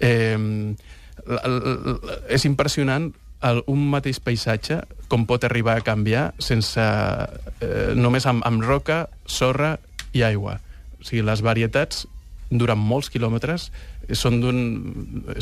Eh, 0.00 0.36
l- 0.38 1.42
l- 1.44 1.62
l- 1.74 2.20
és 2.32 2.44
impressionant 2.48 3.10
el, 3.44 3.60
un 3.70 3.82
mateix 3.90 4.18
paisatge 4.22 4.80
com 5.10 5.26
pot 5.26 5.44
arribar 5.46 5.76
a 5.78 5.84
canviar 5.84 6.30
sense 6.42 6.80
eh, 6.82 7.92
només 7.94 8.26
amb, 8.26 8.42
amb 8.46 8.64
roca, 8.64 9.08
sorra 9.26 9.76
i 10.16 10.24
aigua. 10.26 10.58
O 10.98 11.04
sigui, 11.06 11.22
les 11.26 11.42
varietats 11.44 12.06
durant 12.50 12.80
molts 12.80 13.10
quilòmetres 13.12 13.68
són, 14.16 14.38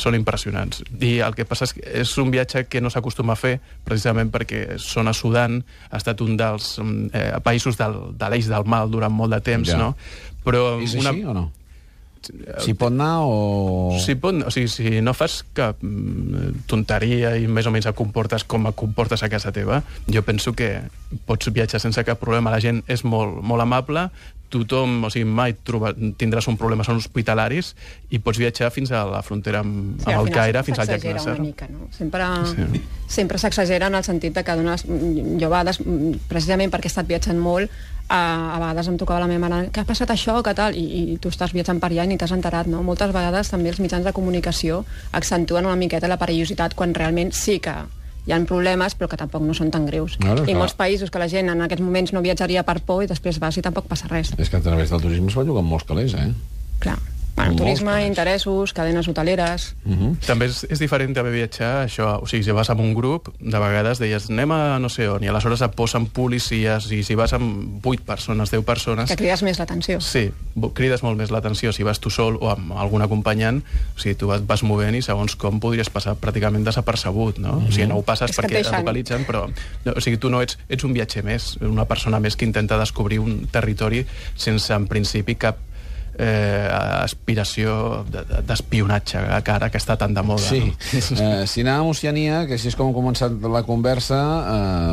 són 0.00 0.16
impressionants. 0.18 0.82
I 1.00 1.18
el 1.26 1.34
que 1.38 1.44
passa 1.46 1.68
és 1.68 1.74
que 1.76 1.84
és 2.02 2.14
un 2.18 2.30
viatge 2.34 2.64
que 2.70 2.80
no 2.82 2.90
s'acostuma 2.90 3.34
a 3.36 3.40
fer, 3.40 3.58
precisament 3.86 4.32
perquè 4.34 4.78
són 4.82 5.08
a 5.08 5.14
Sudan, 5.16 5.60
ha 5.90 6.00
estat 6.00 6.20
un 6.24 6.36
dels 6.40 6.76
mm, 6.82 7.10
eh, 7.12 7.28
països 7.44 7.78
del, 7.78 7.98
de 8.18 8.32
l'eix 8.32 8.48
del 8.50 8.66
mal 8.66 8.90
durant 8.90 9.12
molt 9.14 9.32
de 9.36 9.40
temps, 9.40 9.68
Ja. 9.68 9.78
no? 9.78 9.94
Però 10.46 10.76
És 10.82 10.94
així 10.94 11.24
o 11.26 11.32
no? 11.34 11.48
S'hi 12.62 12.74
pot 12.78 12.92
anar 12.92 13.22
o... 13.24 13.96
si, 14.02 14.14
pot, 14.20 14.36
o 14.46 14.50
sigui, 14.54 14.68
si 14.72 15.00
no 15.04 15.14
fas 15.16 15.40
cap 15.56 15.80
mm, 15.82 16.66
tonteria 16.70 17.34
i 17.40 17.46
més 17.48 17.66
o 17.66 17.72
menys 17.74 17.88
et 17.90 17.96
comportes 17.98 18.44
com 18.44 18.68
et 18.70 18.76
comportes 18.78 19.22
a 19.22 19.28
casa 19.32 19.52
teva, 19.52 19.82
jo 20.06 20.22
penso 20.26 20.52
que 20.56 20.80
pots 21.26 21.52
viatjar 21.54 21.80
sense 21.82 22.02
cap 22.04 22.18
problema. 22.22 22.50
La 22.54 22.60
gent 22.62 22.82
és 22.90 23.04
molt, 23.06 23.40
molt 23.46 23.62
amable, 23.62 24.08
tothom, 24.50 25.00
o 25.04 25.10
sigui, 25.10 25.26
mai 25.26 25.56
troba, 25.66 25.90
tindràs 26.18 26.46
un 26.50 26.54
problema, 26.58 26.84
són 26.86 27.00
hospitalaris, 27.00 27.72
i 28.14 28.20
pots 28.22 28.38
viatjar 28.38 28.70
fins 28.70 28.92
a 28.94 29.00
la 29.08 29.22
frontera 29.26 29.64
amb, 29.64 29.96
Sí, 30.02 30.12
amb 30.12 30.22
el 30.22 30.30
Caire, 30.34 30.62
fins 30.66 30.78
al 30.78 30.86
llac 30.86 31.00
s'exagera 31.02 31.18
Nasser. 31.18 31.34
una 31.40 31.48
mica, 31.48 31.66
no? 31.68 31.88
Sempre, 31.90 32.28
Sí. 32.52 32.82
sempre 33.08 33.38
s'exagera 33.42 33.88
en 33.90 33.94
el 33.98 34.04
sentit 34.04 34.34
de 34.34 34.44
que 34.44 34.56
dones... 34.56 34.84
Jo 34.86 35.46
a 35.46 35.50
vegades, 35.50 35.80
precisament 36.28 36.70
perquè 36.72 36.86
he 36.86 36.94
estat 36.94 37.06
viatjant 37.10 37.38
molt, 37.42 37.70
a, 38.08 38.20
a 38.54 38.58
vegades 38.60 38.88
em 38.88 38.96
tocava 39.00 39.20
la 39.20 39.28
meva 39.30 39.48
mare, 39.48 39.70
què 39.74 39.82
ha 39.82 39.88
passat 39.88 40.10
això, 40.14 40.38
què 40.46 40.54
tal? 40.54 40.76
I, 40.78 40.86
i 41.14 41.18
tu 41.22 41.32
estàs 41.32 41.54
viatjant 41.56 41.80
per 41.82 41.90
allà 41.90 42.06
i 42.06 42.12
ni 42.12 42.18
t'has 42.20 42.34
enterat, 42.36 42.70
no? 42.70 42.82
Moltes 42.86 43.12
vegades 43.14 43.50
també 43.50 43.72
els 43.72 43.80
mitjans 43.82 44.06
de 44.06 44.14
comunicació 44.16 44.84
accentuen 45.16 45.66
una 45.66 45.78
miqueta 45.78 46.10
la 46.10 46.20
perillositat 46.20 46.76
quan 46.78 46.94
realment 46.94 47.34
sí 47.34 47.58
que 47.62 47.74
hi 48.26 48.34
ha 48.34 48.38
problemes, 48.46 48.96
però 48.98 49.08
que 49.10 49.18
tampoc 49.18 49.42
no 49.46 49.54
són 49.54 49.70
tan 49.70 49.86
greus. 49.86 50.16
Claro, 50.18 50.42
I 50.42 50.50
clar. 50.50 50.58
molts 50.58 50.74
països 50.78 51.10
que 51.14 51.22
la 51.22 51.28
gent 51.30 51.50
en 51.50 51.62
aquests 51.62 51.82
moments 51.82 52.12
no 52.14 52.22
viatjaria 52.22 52.64
per 52.66 52.80
por 52.86 53.04
i 53.04 53.10
després 53.10 53.38
vas 53.42 53.58
i 53.58 53.62
tampoc 53.62 53.86
passa 53.90 54.10
res. 54.10 54.32
És 54.38 54.50
que 54.50 54.58
a 54.58 54.64
través 54.64 54.90
del 54.90 55.02
turisme 55.02 55.30
es 55.30 55.38
va 55.38 55.46
llogar 55.46 55.62
amb 55.62 55.70
molts 55.74 55.86
calés, 55.86 56.14
eh? 56.18 56.32
Clar. 56.82 56.98
Bueno, 57.36 57.52
Molts 57.52 57.60
turisme, 57.60 57.90
canals. 57.90 58.08
interessos, 58.08 58.72
cadenes 58.72 59.08
hoteleres... 59.08 59.66
També 60.24 60.46
és, 60.48 60.62
és 60.72 60.80
diferent 60.80 61.12
també 61.14 61.34
viatjar, 61.34 61.84
això, 61.84 62.14
o 62.24 62.28
sigui, 62.30 62.46
si 62.46 62.54
vas 62.56 62.70
amb 62.72 62.80
un 62.80 62.94
grup, 62.96 63.28
de 63.36 63.60
vegades 63.60 64.00
deies, 64.00 64.30
anem 64.32 64.54
a 64.56 64.60
no 64.80 64.88
sé 64.88 65.04
on, 65.12 65.20
i 65.20 65.28
aleshores 65.28 65.60
et 65.66 65.74
posen 65.76 66.08
policies, 66.16 66.88
i 66.96 67.02
si 67.04 67.16
vas 67.18 67.34
amb 67.36 67.84
8 67.84 68.06
persones, 68.08 68.52
10 68.54 68.64
persones... 68.64 69.10
que 69.12 69.18
crides 69.20 69.44
més 69.44 69.60
l'atenció. 69.60 70.00
Sí, 70.00 70.30
crides 70.78 71.04
molt 71.04 71.20
més 71.20 71.34
l'atenció 71.34 71.74
si 71.76 71.84
vas 71.84 72.00
tu 72.00 72.08
sol 72.14 72.40
o 72.40 72.48
amb 72.54 72.72
algun 72.72 73.04
acompanyant, 73.04 73.60
o 73.92 74.00
sigui, 74.00 74.16
tu 74.16 74.32
et 74.32 74.48
vas 74.48 74.64
movent 74.64 74.96
i 74.96 75.04
segons 75.04 75.36
com 75.36 75.60
podries 75.60 75.92
passar 75.92 76.16
pràcticament 76.16 76.64
desapercebut, 76.64 77.42
no? 77.44 77.58
O 77.60 77.68
sigui, 77.68 77.90
no 77.92 78.00
ho 78.00 78.06
passes 78.06 78.32
És 78.32 78.40
que 78.40 78.46
et 78.46 78.56
perquè 78.56 78.64
et 78.64 78.72
localitzen, 78.80 79.28
però... 79.28 79.44
No, 79.84 79.92
o 79.92 80.00
sigui, 80.00 80.16
tu 80.22 80.32
no 80.32 80.40
ets, 80.40 80.56
ets 80.72 80.88
un 80.88 80.96
viatger 80.96 81.26
més, 81.28 81.52
una 81.60 81.84
persona 81.84 82.16
més 82.22 82.40
que 82.40 82.48
intenta 82.48 82.80
descobrir 82.80 83.20
un 83.20 83.44
territori 83.52 84.06
sense, 84.40 84.72
en 84.72 84.88
principi, 84.88 85.36
cap 85.36 85.65
eh, 86.18 86.68
aspiració 87.02 88.04
de- 88.10 88.24
de- 88.24 88.42
d'espionatge, 88.48 89.18
que 89.44 89.50
ara 89.52 89.70
que 89.70 89.78
està 89.78 89.96
tan 89.98 90.14
de 90.14 90.22
moda. 90.22 90.42
Sí, 90.42 90.60
No? 90.60 91.42
eh, 91.42 91.46
si 91.46 91.62
anàvem 91.62 91.86
a 91.86 91.90
Oceania, 91.90 92.46
que 92.46 92.54
així 92.56 92.68
és 92.68 92.76
com 92.76 92.90
ha 92.90 92.94
començat 92.96 93.32
la 93.42 93.62
conversa, 93.62 94.20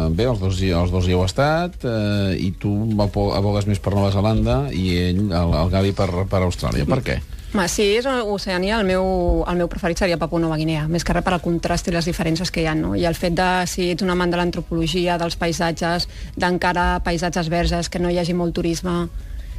eh, 0.07 0.09
bé, 0.15 0.25
els 0.29 0.39
dos, 0.39 0.61
els 0.61 0.91
dos 0.91 1.07
hi 1.07 1.11
heu 1.15 1.23
estat, 1.25 1.75
eh, 1.83 2.35
i 2.39 2.51
tu 2.51 2.73
abogues 3.01 3.67
més 3.67 3.79
per 3.79 3.93
Nova 3.95 4.11
Zelanda 4.11 4.67
i 4.71 4.89
ell, 4.97 5.23
el, 5.31 5.53
el 5.63 5.69
Gavi, 5.69 5.91
per, 5.93 6.09
per 6.29 6.41
Austràlia. 6.43 6.85
Per 6.85 7.01
què? 7.03 7.19
Home, 7.53 7.67
si 7.69 7.83
és 7.99 8.05
Oceania, 8.07 8.79
el 8.81 8.87
meu, 8.87 9.43
el 9.47 9.55
meu 9.59 9.67
preferit 9.69 9.99
seria 10.01 10.17
Papua 10.17 10.39
Nova 10.41 10.55
Guinea, 10.57 10.87
més 10.89 11.03
que 11.05 11.13
res 11.13 11.21
per 11.23 11.35
al 11.35 11.41
contrast 11.43 11.85
i 11.87 11.91
les 11.93 12.07
diferències 12.09 12.49
que 12.49 12.63
hi 12.63 12.65
ha, 12.65 12.73
no? 12.73 12.95
I 12.97 13.05
el 13.05 13.13
fet 13.13 13.35
de, 13.37 13.49
si 13.69 13.91
ets 13.91 14.01
un 14.01 14.09
amant 14.09 14.31
de 14.33 14.37
l'antropologia, 14.41 15.19
dels 15.21 15.35
paisatges, 15.37 16.07
d'encara 16.35 16.99
paisatges 17.05 17.49
verges, 17.53 17.89
que 17.93 17.99
no 18.01 18.09
hi 18.09 18.17
hagi 18.17 18.33
molt 18.33 18.55
turisme, 18.57 19.07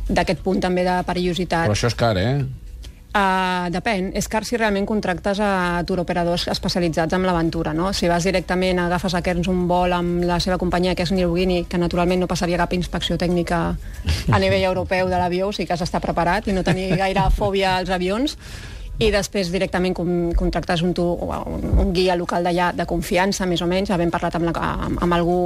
d'aquest 0.08 0.44
punt 0.44 0.61
també 0.61 0.84
de 0.87 1.00
perillositat. 1.06 1.68
Però 1.68 1.76
això 1.76 1.90
és 1.90 1.99
car, 1.99 2.16
eh? 2.20 2.37
Uh, 3.14 3.68
depèn, 3.70 4.08
és 4.18 4.26
car 4.26 4.40
si 4.42 4.58
realment 4.58 4.88
contractes 4.90 5.38
a 5.38 5.78
turoperadors 5.87 6.49
especialitzats 6.50 7.14
en 7.14 7.23
l'aventura, 7.23 7.70
no? 7.70 7.92
Si 7.94 8.08
vas 8.11 8.26
directament, 8.26 8.80
agafes 8.82 9.14
a 9.14 9.20
Kerns 9.23 9.46
un 9.46 9.68
vol 9.70 9.94
amb 9.94 10.25
la 10.26 10.40
seva 10.42 10.58
companyia, 10.58 10.96
que 10.99 11.06
és 11.06 11.12
Nilguini, 11.14 11.61
que 11.70 11.78
naturalment 11.78 12.25
no 12.25 12.26
passaria 12.26 12.58
cap 12.58 12.75
inspecció 12.75 13.14
tècnica 13.14 13.61
a 14.34 14.40
nivell 14.42 14.66
europeu 14.66 15.06
de 15.06 15.20
l'avió, 15.20 15.52
o 15.52 15.54
sigui 15.54 15.68
que 15.68 15.76
has 15.76 15.84
d'estar 15.84 16.02
preparat 16.02 16.50
i 16.50 16.56
no 16.56 16.66
tenir 16.66 16.88
gaire 16.99 17.28
fòbia 17.30 17.76
als 17.76 17.94
avions, 17.94 18.34
i 18.99 19.12
després 19.14 19.54
directament 19.54 19.94
com, 19.94 20.11
contractes 20.34 20.82
un, 20.82 20.90
tu, 20.99 21.06
un, 21.06 21.70
un 21.87 21.94
guia 21.94 22.18
local 22.18 22.42
d'allà 22.42 22.73
de 22.75 22.87
confiança, 22.87 23.46
més 23.46 23.62
o 23.62 23.70
menys, 23.70 23.94
havent 23.94 24.11
parlat 24.11 24.40
amb, 24.40 24.50
la, 24.50 24.75
amb, 24.88 24.99
amb 25.06 25.20
algú 25.20 25.38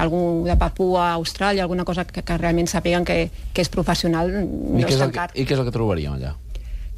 algú 0.00 0.44
de 0.46 0.56
Papua, 0.56 1.12
Austràlia, 1.18 1.66
alguna 1.66 1.84
cosa 1.84 2.06
que, 2.08 2.22
que 2.22 2.38
realment 2.38 2.70
sàpiguen 2.70 3.04
que, 3.04 3.26
que 3.52 3.64
és 3.64 3.72
professional, 3.72 4.32
no 4.32 4.80
I, 4.80 4.86
és 4.86 4.96
tan 4.98 5.12
que, 5.12 5.18
car. 5.18 5.28
I 5.34 5.44
què 5.44 5.56
és 5.56 5.60
el 5.60 5.68
que 5.68 5.74
trobaríem 5.74 6.16
allà? 6.16 6.36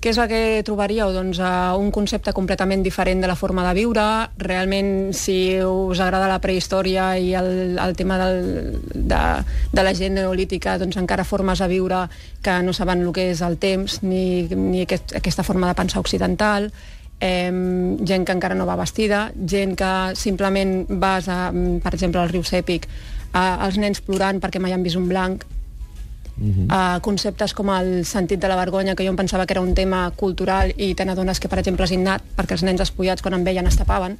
Què 0.04 0.10
és 0.12 0.18
el 0.20 0.26
que 0.28 0.38
trobaríeu? 0.68 1.14
Doncs 1.14 1.38
uh, 1.40 1.78
un 1.80 1.86
concepte 1.88 2.34
completament 2.36 2.82
diferent 2.84 3.22
de 3.24 3.28
la 3.30 3.38
forma 3.40 3.62
de 3.64 3.70
viure. 3.78 4.02
Realment, 4.36 5.14
si 5.16 5.56
us 5.64 6.02
agrada 6.04 6.28
la 6.28 6.42
prehistòria 6.44 7.06
i 7.16 7.30
el, 7.40 7.78
el 7.80 7.96
tema 7.96 8.18
del, 8.20 8.82
de, 8.92 9.22
de 9.72 9.84
la 9.86 9.94
gent 9.96 10.18
neolítica, 10.20 10.76
doncs 10.76 11.00
encara 11.00 11.24
formes 11.24 11.62
de 11.64 11.70
viure 11.72 12.02
que 12.44 12.58
no 12.66 12.76
saben 12.76 13.06
el 13.06 13.14
que 13.16 13.30
és 13.30 13.40
el 13.48 13.56
temps 13.56 14.02
ni, 14.04 14.44
ni 14.52 14.84
aquest, 14.84 15.16
aquesta 15.16 15.46
forma 15.48 15.72
de 15.72 15.78
pensar 15.80 16.04
occidental. 16.04 16.68
Eh, 17.21 17.97
gent 18.04 18.25
que 18.26 18.35
encara 18.35 18.56
no 18.59 18.66
va 18.66 18.76
vestida, 18.76 19.30
gent 19.49 19.76
que 19.78 19.90
simplement 20.18 20.85
vas, 21.00 21.28
a, 21.28 21.52
per 21.52 21.94
exemple, 21.94 22.21
al 22.21 22.28
riu 22.28 22.42
Sèpic, 22.44 22.88
a, 23.33 23.66
els 23.66 23.78
nens 23.80 24.02
plorant 24.04 24.40
perquè 24.42 24.61
mai 24.61 24.75
han 24.75 24.83
vist 24.85 24.99
un 25.00 25.09
blanc, 25.09 25.47
uh, 26.40 27.00
conceptes 27.00 27.54
com 27.54 27.71
el 27.71 28.04
sentit 28.04 28.40
de 28.40 28.49
la 28.50 28.59
vergonya, 28.59 28.94
que 28.94 29.04
jo 29.06 29.14
em 29.14 29.16
pensava 29.16 29.47
que 29.47 29.54
era 29.54 29.62
un 29.62 29.75
tema 29.75 30.11
cultural 30.16 30.73
i 30.76 30.94
te 30.94 31.04
n'adones 31.04 31.40
que, 31.40 31.49
per 31.49 31.61
exemple, 31.62 31.87
és 31.87 31.94
innat, 31.94 32.23
perquè 32.37 32.59
els 32.59 32.64
nens 32.66 32.83
despullats 32.83 33.23
quan 33.23 33.38
en 33.38 33.44
veien 33.44 33.66
es 33.66 33.78
tapaven. 33.78 34.18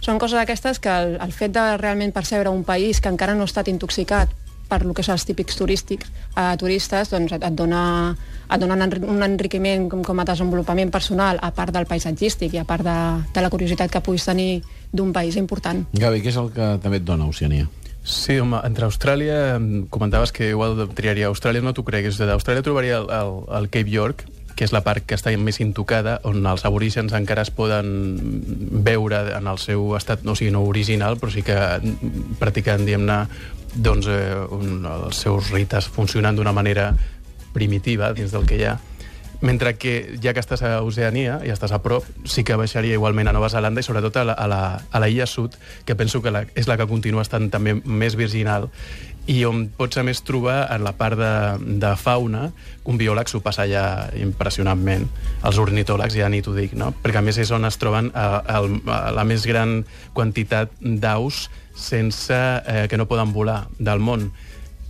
Són 0.00 0.18
coses 0.18 0.40
aquestes 0.40 0.80
que 0.80 0.90
el, 0.90 1.18
el 1.20 1.32
fet 1.32 1.52
de 1.52 1.76
realment 1.76 2.12
percebre 2.12 2.50
un 2.50 2.64
país 2.64 3.00
que 3.00 3.12
encara 3.12 3.34
no 3.36 3.44
ha 3.44 3.50
estat 3.50 3.68
intoxicat 3.68 4.32
per 4.70 4.84
lo 4.86 4.94
que 4.94 5.02
són 5.02 5.16
els 5.18 5.26
típics 5.26 5.58
turístics, 5.58 6.12
eh, 6.38 6.54
turistes, 6.60 7.10
doncs 7.10 7.34
et, 7.36 7.42
et 7.42 7.56
dona, 7.58 7.82
et 8.46 8.62
dona 8.62 8.78
un 8.78 8.86
enri- 8.86 9.02
un 9.10 9.22
enriquiment 9.26 9.88
com, 9.90 10.04
com 10.06 10.22
a 10.22 10.26
desenvolupament 10.30 10.94
personal, 10.94 11.42
a 11.42 11.50
part 11.52 11.74
del 11.74 11.88
paisatgístic 11.90 12.54
i 12.54 12.62
a 12.62 12.64
part 12.68 12.86
de, 12.86 12.96
de 13.34 13.42
la 13.44 13.50
curiositat 13.50 13.90
que 13.90 14.00
puguis 14.06 14.24
tenir 14.30 14.62
d'un 14.92 15.12
país 15.12 15.36
important. 15.36 15.84
Gavi, 15.92 16.22
què 16.22 16.30
és 16.32 16.38
el 16.40 16.48
que 16.54 16.72
també 16.82 17.02
et 17.02 17.06
dona 17.06 17.26
Oceania? 17.28 17.68
Sí, 18.00 18.38
home, 18.40 18.56
entre 18.64 18.86
Austràlia, 18.88 19.58
comentaves 19.92 20.32
que 20.32 20.48
igual 20.54 20.78
triaria 20.96 21.28
Austràlia, 21.28 21.60
no 21.60 21.74
t'ho 21.76 21.84
creguis. 21.84 22.16
D'Austràlia 22.16 22.64
trobaria 22.64 22.96
el, 23.02 23.10
el, 23.12 23.34
el 23.58 23.68
Cape 23.68 23.92
York, 23.92 24.24
que 24.56 24.64
és 24.66 24.72
la 24.74 24.80
part 24.84 25.04
que 25.06 25.14
està 25.16 25.30
més 25.40 25.60
intocada, 25.62 26.18
on 26.28 26.40
els 26.48 26.64
aborígens 26.68 27.12
encara 27.16 27.44
es 27.46 27.52
poden 27.54 27.92
veure 28.88 29.20
en 29.36 29.46
el 29.52 29.60
seu 29.62 29.94
estat, 29.96 30.24
no 30.24 30.32
o 30.32 30.36
sigui, 30.38 30.50
no 30.52 30.64
original, 30.68 31.16
però 31.20 31.30
sí 31.32 31.44
que 31.46 31.54
practicant, 32.40 32.84
diguem-ne, 32.88 33.20
doncs, 33.74 34.06
eh, 34.10 34.36
un, 34.50 34.84
els 34.86 35.24
seus 35.24 35.50
rites 35.54 35.88
funcionant 35.88 36.36
d'una 36.36 36.54
manera 36.56 36.92
primitiva 37.54 38.12
dins 38.14 38.32
del 38.32 38.46
que 38.46 38.60
hi 38.60 38.68
ha. 38.68 38.78
Mentre 39.40 39.72
que, 39.80 40.18
ja 40.20 40.34
que 40.36 40.42
estàs 40.42 40.60
a 40.68 40.82
Oceania 40.84 41.38
i 41.46 41.48
estàs 41.48 41.72
a 41.72 41.78
prop, 41.80 42.04
sí 42.28 42.44
que 42.44 42.58
baixaria 42.60 42.98
igualment 42.98 43.30
a 43.30 43.32
Nova 43.32 43.48
Zelanda 43.48 43.80
i 43.80 43.86
sobretot 43.86 44.18
a 44.20 44.24
la, 44.28 44.34
a 44.36 44.46
la, 44.50 44.60
a 44.84 45.00
la 45.00 45.08
illa 45.08 45.24
sud, 45.24 45.56
que 45.88 45.96
penso 45.96 46.20
que 46.20 46.32
la, 46.34 46.44
és 46.52 46.68
la 46.68 46.76
que 46.76 46.88
continua 46.90 47.24
estant 47.24 47.48
també 47.48 47.72
més 47.80 48.18
virginal 48.20 48.68
i 49.30 49.42
on 49.46 49.66
pots 49.76 50.00
a 50.00 50.04
més 50.04 50.22
trobar 50.26 50.64
en 50.74 50.84
la 50.84 50.92
part 50.98 51.18
de, 51.18 51.32
de 51.80 51.90
fauna 52.00 52.48
un 52.88 52.98
biòleg 53.00 53.28
s'ho 53.30 53.42
passa 53.44 53.66
allà 53.66 53.84
impressionantment 54.18 55.06
els 55.46 55.60
ornitòlegs 55.60 56.16
ja 56.18 56.30
ni 56.32 56.40
t'ho 56.42 56.54
dic 56.56 56.74
no? 56.78 56.90
perquè 57.02 57.20
a 57.20 57.24
més 57.24 57.38
és 57.38 57.52
on 57.54 57.68
es 57.68 57.78
troben 57.80 58.10
a, 58.14 58.26
a, 58.40 58.60
a 58.64 59.00
la 59.14 59.24
més 59.28 59.46
gran 59.46 59.82
quantitat 60.16 60.72
d'aus 60.80 61.48
sense 61.74 62.36
eh, 62.36 62.86
que 62.90 62.98
no 63.00 63.08
poden 63.08 63.32
volar 63.32 63.66
del 63.78 64.02
món 64.02 64.30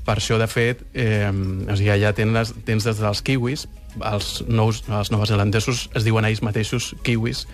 per 0.04 0.16
això, 0.18 0.38
de 0.40 0.49
fet, 0.50 0.80
eh, 0.96 1.28
o 1.30 1.76
sigui, 1.76 1.90
allà 1.92 2.14
tens, 2.16 2.32
les, 2.34 2.54
tens 2.66 2.87
des 2.88 2.99
dels 2.99 3.20
kiwis, 3.22 3.66
els, 4.00 4.30
nous, 4.49 4.80
els 4.88 5.10
neozelandesos 5.12 5.88
es 5.99 6.06
diuen 6.06 6.26
ells 6.26 6.42
mateixos 6.42 6.94
kiwis, 7.06 7.44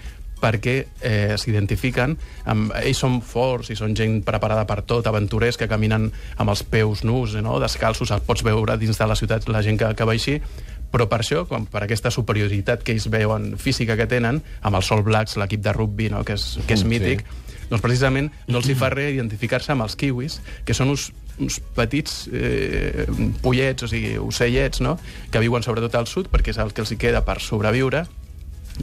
perquè 0.41 0.77
eh, 1.01 1.35
s'identifiquen 1.41 2.15
amb... 2.49 2.73
Ells 2.83 3.01
són 3.01 3.21
forts 3.25 3.71
i 3.73 3.77
són 3.79 3.97
gent 3.97 4.19
preparada 4.25 4.67
per 4.69 4.83
tot, 4.89 5.09
aventurers 5.09 5.57
que 5.57 5.69
caminen 5.69 6.11
amb 6.37 6.53
els 6.53 6.63
peus 6.69 7.05
nus, 7.09 7.35
eh, 7.35 7.45
no? 7.45 7.59
descalços, 7.63 8.13
els 8.13 8.25
pots 8.27 8.45
veure 8.47 8.77
dins 8.81 9.01
de 9.01 9.09
la 9.09 9.17
ciutat 9.17 9.49
la 9.49 9.65
gent 9.65 9.81
que, 9.81 9.93
que 9.97 10.09
va 10.09 10.17
així, 10.17 10.39
però 10.93 11.09
per 11.11 11.23
això, 11.25 11.45
com 11.49 11.67
per 11.69 11.83
aquesta 11.85 12.13
superioritat 12.15 12.85
que 12.85 12.95
ells 12.95 13.09
veuen 13.13 13.57
física 13.61 13.97
que 13.99 14.07
tenen, 14.09 14.43
amb 14.63 14.79
els 14.79 14.93
All 14.93 15.05
Blacks, 15.05 15.37
l'equip 15.41 15.65
de 15.65 15.75
rugby, 15.75 16.13
no? 16.13 16.23
que 16.25 16.37
és, 16.39 16.55
que 16.67 16.77
és 16.77 16.85
Mm, 16.87 17.27
sí. 17.27 17.43
Doncs 17.71 17.83
precisament 17.85 18.31
no 18.49 18.61
els 18.61 18.69
hi 18.71 18.77
fa 18.79 18.91
res 18.93 19.15
identificar-se 19.15 19.73
amb 19.75 19.87
els 19.87 19.97
kiwis, 19.99 20.41
que 20.67 20.77
són 20.77 20.93
uns, 20.95 21.09
uns 21.43 21.59
petits 21.77 22.27
eh, 22.33 23.07
pollets, 23.43 23.87
o 23.87 23.91
sigui, 23.91 24.17
ocellets, 24.23 24.83
no? 24.85 24.97
que 25.33 25.43
viuen 25.43 25.67
sobretot 25.67 25.99
al 25.99 26.09
sud, 26.11 26.31
perquè 26.33 26.55
és 26.55 26.63
el 26.63 26.73
que 26.73 26.85
els 26.85 26.95
hi 26.95 27.01
queda 27.01 27.25
per 27.27 27.41
sobreviure, 27.45 28.07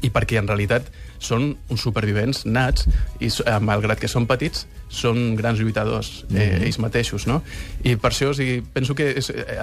i 0.01 0.09
perquè 0.09 0.39
en 0.41 0.47
realitat 0.49 0.87
són 1.23 1.53
uns 1.71 1.83
supervivents 1.85 2.43
nats 2.45 2.87
i 3.19 3.29
eh, 3.29 3.59
malgrat 3.61 4.01
que 4.01 4.09
són 4.11 4.25
petits 4.27 4.65
són 4.93 5.35
grans 5.39 5.59
lluitadors 5.61 6.25
eh, 6.33 6.59
ells 6.65 6.79
mateixos 6.81 7.27
no? 7.29 7.41
i 7.83 7.95
per 7.95 8.11
això 8.11 8.31
o 8.31 8.35
sigui, 8.37 8.59
penso 8.73 8.95
que 8.97 9.11
és, 9.21 9.29
eh, 9.29 9.57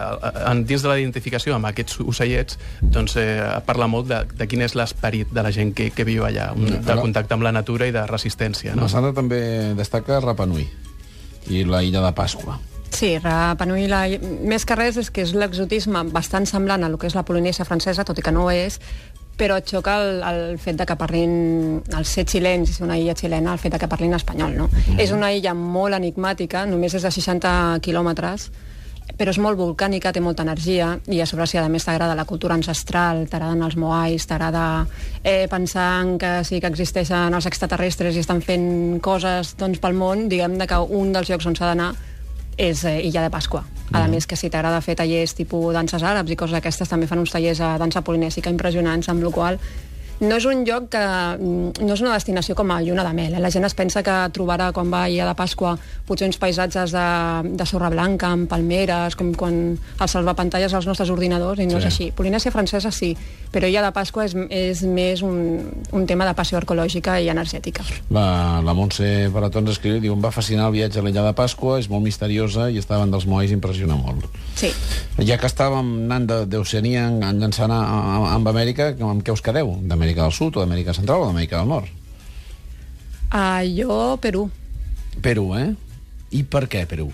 en, 0.47 0.65
dins 0.67 0.83
de 0.83 0.91
la 0.91 0.99
identificació 1.03 1.55
amb 1.57 1.71
aquests 1.71 2.01
ocellets 2.03 2.59
doncs 2.81 3.17
eh, 3.21 3.39
parla 3.67 3.91
molt 3.91 4.09
de, 4.11 4.23
de 4.39 4.49
quin 4.51 4.63
és 4.67 4.75
l'esperit 4.79 5.31
de 5.35 5.45
la 5.47 5.53
gent 5.55 5.75
que, 5.77 5.91
que 5.95 6.07
viu 6.09 6.25
allà 6.27 6.51
un, 6.57 6.67
de 6.71 6.81
Ara- 6.81 7.03
contacte 7.03 7.37
amb 7.37 7.47
la 7.47 7.53
natura 7.55 7.91
i 7.91 7.95
de 7.95 8.07
resistència 8.07 8.75
No? 8.79 8.89
Sandra 8.89 9.13
també 9.17 9.41
destaca 9.79 10.21
Rapa 10.23 10.47
Nui 10.47 10.67
i 11.51 11.65
la 11.65 11.81
illa 11.83 12.03
de 12.05 12.11
Pasqua. 12.15 12.59
Sí, 12.93 13.15
Rapa 13.19 13.65
Nui, 13.67 13.87
la... 13.89 14.03
més 14.47 14.67
que 14.67 14.77
res, 14.77 14.99
és 15.01 15.11
que 15.15 15.23
és 15.25 15.33
l'exotisme 15.35 16.03
bastant 16.13 16.47
semblant 16.47 16.85
a 16.85 16.91
lo 16.91 16.99
que 16.99 17.09
és 17.09 17.15
la 17.17 17.23
Polinèsia 17.27 17.65
francesa, 17.65 18.05
tot 18.05 18.19
i 18.19 18.25
que 18.27 18.33
no 18.35 18.45
ho 18.45 18.51
és, 18.53 18.81
però 19.41 19.57
et 19.57 19.71
xoca 19.73 19.97
el, 20.03 20.19
el 20.21 20.59
fet 20.61 20.77
de 20.77 20.87
que 20.89 20.97
parlin 21.01 21.31
els 21.97 22.17
set 22.17 22.29
xilens, 22.29 22.75
és 22.75 22.81
una 22.85 22.99
illa 23.01 23.17
xilena, 23.17 23.55
el 23.57 23.63
fet 23.63 23.73
de 23.73 23.81
que 23.81 23.89
parlin 23.89 24.13
espanyol, 24.19 24.57
no? 24.59 24.69
Mm. 24.69 24.99
És 25.01 25.15
una 25.17 25.33
illa 25.33 25.55
molt 25.57 25.97
enigmàtica, 25.97 26.67
només 26.69 26.97
és 26.99 27.07
de 27.07 27.13
60 27.15 27.81
quilòmetres, 27.85 28.51
però 29.17 29.33
és 29.33 29.41
molt 29.43 29.59
volcànica, 29.59 30.13
té 30.13 30.21
molta 30.23 30.45
energia, 30.47 30.93
i 31.11 31.19
a 31.21 31.27
sobre 31.29 31.47
si 31.49 31.59
a 31.59 31.67
més 31.73 31.85
t'agrada 31.85 32.15
la 32.17 32.27
cultura 32.29 32.55
ancestral, 32.57 33.25
t'agraden 33.29 33.65
els 33.67 33.77
moais, 33.81 34.25
t'agrada 34.29 34.87
eh, 35.25 35.49
pensar 35.51 35.89
en 36.05 36.15
que 36.21 36.31
sí 36.45 36.61
que 36.61 36.71
existeixen 36.71 37.35
els 37.35 37.49
extraterrestres 37.49 38.17
i 38.17 38.23
estan 38.23 38.45
fent 38.45 39.01
coses 39.05 39.57
doncs, 39.61 39.81
pel 39.83 39.97
món, 39.97 40.29
diguem 40.29 40.57
de 40.61 40.69
que 40.69 40.79
un 41.01 41.13
dels 41.17 41.33
llocs 41.33 41.49
on 41.49 41.59
s'ha 41.59 41.73
d'anar 41.73 41.91
és 42.61 42.85
eh, 42.85 43.01
Illa 43.09 43.25
de 43.25 43.33
Pasqua. 43.33 43.65
A 43.91 44.05
més 44.07 44.29
que 44.29 44.37
si 44.39 44.51
t'agrada 44.53 44.79
fer 44.85 44.95
tallers 44.95 45.33
tipus 45.35 45.73
danses 45.75 46.05
àrabs 46.07 46.31
i 46.31 46.37
coses 46.39 46.55
d'aquestes, 46.55 46.91
també 46.93 47.09
fan 47.11 47.19
uns 47.19 47.33
tallers 47.33 47.59
a 47.65 47.73
dansa 47.81 48.05
polinèsica 48.07 48.53
impressionants, 48.53 49.09
amb 49.11 49.25
la 49.25 49.33
qual 49.35 49.59
no 50.21 50.37
és 50.37 50.45
un 50.45 50.65
lloc 50.69 50.89
que... 50.93 51.01
mm, 51.01 51.81
no 51.87 51.95
és 51.95 52.01
una 52.05 52.13
destinació 52.15 52.55
com 52.55 52.71
a 52.71 52.81
Lluna 52.85 53.05
de 53.07 53.13
Mel. 53.17 53.35
Eh? 53.35 53.41
La 53.41 53.51
gent 53.51 53.65
es 53.65 53.75
pensa 53.75 54.03
que 54.05 54.17
trobarà, 54.37 54.71
quan 54.77 54.91
va 54.93 55.05
a 55.05 55.09
de 55.09 55.35
Pasqua, 55.37 55.77
potser 56.07 56.27
uns 56.29 56.37
paisatges 56.39 56.93
de, 56.93 57.07
de 57.57 57.67
sorra 57.67 57.89
blanca, 57.91 58.29
amb 58.35 58.49
palmeres, 58.51 59.17
com 59.17 59.33
quan 59.35 59.79
els 60.01 60.11
salvapantalles 60.11 60.75
als 60.75 60.87
nostres 60.87 61.11
ordinadors, 61.11 61.61
i 61.61 61.67
no 61.67 61.79
Sí. 61.81 61.87
és 61.87 61.87
així. 61.87 62.11
Polinèsia 62.13 62.51
francesa 62.53 62.91
sí, 62.91 63.15
però 63.53 63.67
Illa 63.69 63.83
de 63.87 63.93
Pasqua 63.93 64.25
és, 64.27 64.35
és 64.51 64.83
més 64.83 65.23
un, 65.23 65.65
un 65.93 66.07
tema 66.07 66.27
de 66.29 66.35
passió 66.35 66.59
arqueològica 66.59 67.21
i 67.21 67.29
energètica. 67.33 67.85
La, 68.11 68.61
la 68.65 68.75
Montse 68.75 69.29
Barató 69.33 69.61
ens 69.63 69.71
escriu, 69.71 70.01
diu, 70.01 70.13
em 70.13 70.21
va 70.25 70.31
fascinar 70.35 70.67
el 70.69 70.73
viatge 70.77 71.01
a 71.01 71.03
l'illa 71.07 71.25
de 71.25 71.33
Pasqua, 71.39 71.79
és 71.81 71.89
molt 71.89 72.05
misteriosa 72.05 72.69
i 72.71 72.77
estaven 72.83 73.11
dels 73.11 73.27
moais 73.27 73.51
impressiona 73.55 73.97
molt. 73.97 74.27
Sí. 74.61 74.69
Ja 75.25 75.39
que 75.39 75.47
estàvem 75.49 75.95
anant 76.11 76.27
de- 76.29 76.45
d'Oceania 76.47 77.07
en- 77.09 77.23
en 77.23 77.39
llançant 77.41 77.71
a, 77.73 77.81
a, 77.81 78.35
amb 78.35 78.49
Amèrica, 78.51 78.91
amb 79.01 79.23
què 79.25 79.33
us 79.33 79.41
quedeu? 79.43 79.77
D'Amèrica 79.83 80.10
del 80.19 80.33
Sud 80.35 80.57
o 80.57 80.65
d'Amèrica 80.65 80.93
Central 80.97 81.23
o 81.23 81.27
d'Amèrica 81.31 81.61
del 81.63 81.69
Nord? 81.71 81.89
Uh, 83.31 83.63
jo, 83.77 84.17
Perú. 84.21 84.49
Perú, 85.23 85.53
eh? 85.55 85.69
I 86.35 86.43
per 86.43 86.65
què 86.71 86.83
Perú? 86.91 87.11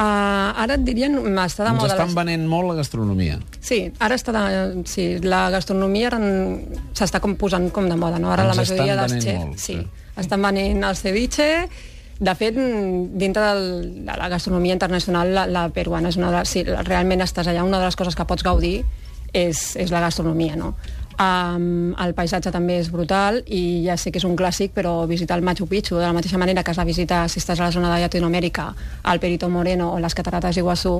Uh, 0.00 0.54
ara 0.56 0.76
et 0.78 0.84
dirien, 0.86 1.18
està 1.42 1.66
de 1.66 1.72
Ens 1.74 1.80
moda... 1.82 1.92
estan 1.92 2.08
les- 2.08 2.16
venent 2.16 2.46
molt 2.48 2.70
la 2.70 2.76
gastronomia. 2.78 3.36
Sí, 3.60 3.90
ara 4.00 4.16
està 4.16 4.32
de, 4.32 4.82
sí, 4.88 5.18
la 5.20 5.50
gastronomia 5.52 6.08
ara 6.08 6.18
en- 6.22 6.78
s'està 6.96 7.20
com 7.20 7.34
posant 7.36 7.68
com 7.74 7.88
de 7.90 7.98
moda, 8.00 8.18
no? 8.22 8.30
Ara 8.32 8.46
Ens 8.48 8.54
la 8.56 8.62
majoria 8.62 8.96
dels 8.96 9.16
xefs... 9.18 9.38
molt, 9.44 9.58
sí, 9.60 9.76
sí. 9.76 10.06
estan 10.22 10.42
venent 10.46 10.82
el 10.88 10.96
ceviche. 10.96 11.50
De 12.20 12.34
fet, 12.36 12.56
dintre 13.16 13.42
del, 13.42 13.68
de 14.04 14.16
la 14.20 14.28
gastronomia 14.28 14.74
internacional, 14.76 15.30
la, 15.34 15.46
la 15.48 15.68
peruana 15.72 16.08
és 16.12 16.18
una 16.20 16.30
de 16.32 16.38
les... 16.42 16.50
Si 16.52 16.64
realment 16.64 17.22
estàs 17.24 17.48
allà, 17.48 17.62
una 17.64 17.78
de 17.80 17.86
les 17.88 17.96
coses 17.96 18.16
que 18.16 18.26
pots 18.28 18.44
gaudir 18.44 18.82
és, 19.32 19.62
és 19.80 19.92
la 19.92 20.00
gastronomia, 20.04 20.56
no? 20.56 20.74
Um, 21.20 21.92
el 22.00 22.14
paisatge 22.16 22.48
també 22.54 22.78
és 22.80 22.88
brutal 22.88 23.42
i 23.44 23.82
ja 23.84 23.98
sé 24.00 24.08
que 24.08 24.16
és 24.16 24.24
un 24.24 24.38
clàssic, 24.38 24.70
però 24.72 25.06
visitar 25.06 25.36
el 25.36 25.44
Machu 25.44 25.66
Picchu 25.68 25.98
de 25.98 26.06
la 26.06 26.14
mateixa 26.16 26.38
manera 26.40 26.62
que 26.64 26.70
has 26.72 26.78
de 26.80 26.84
visitar, 26.88 27.26
si 27.28 27.42
estàs 27.42 27.60
a 27.60 27.66
la 27.66 27.72
zona 27.74 27.90
de 27.92 28.00
Llatinoamèrica, 28.00 28.70
el 29.12 29.20
Perito 29.20 29.50
Moreno 29.52 29.90
o 29.92 29.98
les 30.00 30.14
catarates 30.16 30.56
d'Iguassú, 30.56 30.94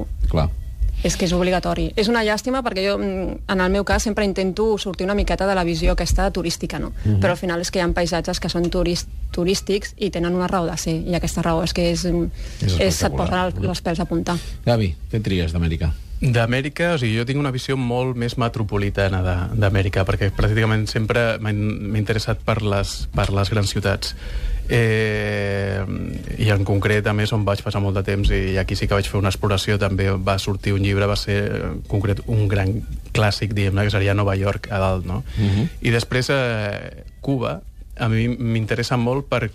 és 1.03 1.17
que 1.17 1.25
és 1.25 1.33
obligatori. 1.33 1.87
És 1.97 2.11
una 2.13 2.21
llàstima 2.27 2.61
perquè 2.61 2.85
jo, 2.85 2.99
mm, 2.99 3.39
en 3.49 3.61
el 3.65 3.71
meu 3.73 3.85
cas, 3.89 4.03
sempre 4.03 4.27
intento 4.27 4.77
sortir 4.77 5.07
una 5.07 5.15
miqueta 5.15 5.47
de 5.47 5.55
la 5.55 5.65
visió 5.65 5.93
aquesta 5.93 6.31
turística, 6.31 6.79
no? 6.79 6.93
Mhm. 7.05 7.21
Però 7.21 7.31
al 7.31 7.39
final 7.39 7.61
és 7.61 7.71
que 7.71 7.79
hi 7.79 7.83
ha 7.83 7.89
paisatges 7.89 8.41
que 8.41 8.51
són 8.51 8.69
turist, 8.69 9.09
turístics 9.31 9.95
i 9.97 10.11
tenen 10.11 10.35
una 10.35 10.49
raó 10.49 10.67
de 10.67 10.77
ser, 10.77 11.01
i 11.01 11.15
aquesta 11.15 11.41
raó 11.41 11.65
és 11.65 11.73
que 11.73 11.93
és, 11.93 12.05
És 12.05 12.15
és 12.61 12.81
espectacular. 12.81 13.55
el, 13.57 13.69
els 13.71 13.83
pèls 13.83 14.01
a 14.01 14.05
puntar. 14.05 14.37
Gavi, 14.67 14.95
què 15.11 15.23
tries 15.23 15.53
d'Amèrica? 15.53 15.95
D'Amèrica, 16.21 16.95
o 16.95 16.99
sigui, 17.01 17.15
jo 17.17 17.25
tinc 17.25 17.41
una 17.41 17.53
visió 17.53 17.79
molt 17.81 18.19
més 18.21 18.35
metropolitana 18.37 19.23
d'Amèrica, 19.57 20.05
perquè 20.05 20.29
pràcticament 20.37 20.85
sempre 20.91 21.39
m'he 21.41 21.97
interessat 21.97 22.43
per 22.45 22.59
les, 22.61 23.07
per 23.15 23.31
les 23.33 23.49
grans 23.49 23.73
ciutats. 23.73 24.13
Eh, 24.69 25.81
I 26.39 26.51
en 26.53 26.67
concret, 26.69 27.09
a 27.09 27.15
més, 27.17 27.33
on 27.33 27.47
vaig 27.49 27.63
passar 27.65 27.81
molt 27.81 27.97
de 27.97 28.05
temps, 28.05 28.29
i 28.37 28.59
aquí 28.61 28.77
sí 28.77 28.87
que 28.87 28.99
vaig 28.99 29.09
fer 29.09 29.17
una 29.19 29.33
exploració, 29.33 29.79
també 29.81 30.11
va 30.13 30.37
sortir 30.39 30.77
un 30.77 30.85
llibre, 30.85 31.09
va 31.09 31.17
ser 31.17 31.39
en 31.71 31.81
concret 31.89 32.21
un 32.29 32.45
gran 32.53 32.77
clàssic, 33.17 33.57
diguem-ne, 33.57 33.89
que 33.89 33.97
seria 33.97 34.15
Nova 34.15 34.37
York 34.37 34.69
a 34.71 34.79
dalt, 34.79 35.09
no? 35.09 35.25
Mhm. 35.39 35.73
I 35.81 35.97
després, 35.97 36.29
eh, 36.37 37.05
Cuba, 37.25 37.63
a 37.97 38.09
mi 38.13 38.29
m'interessa 38.29 39.01
molt 39.01 39.25
per 39.29 39.51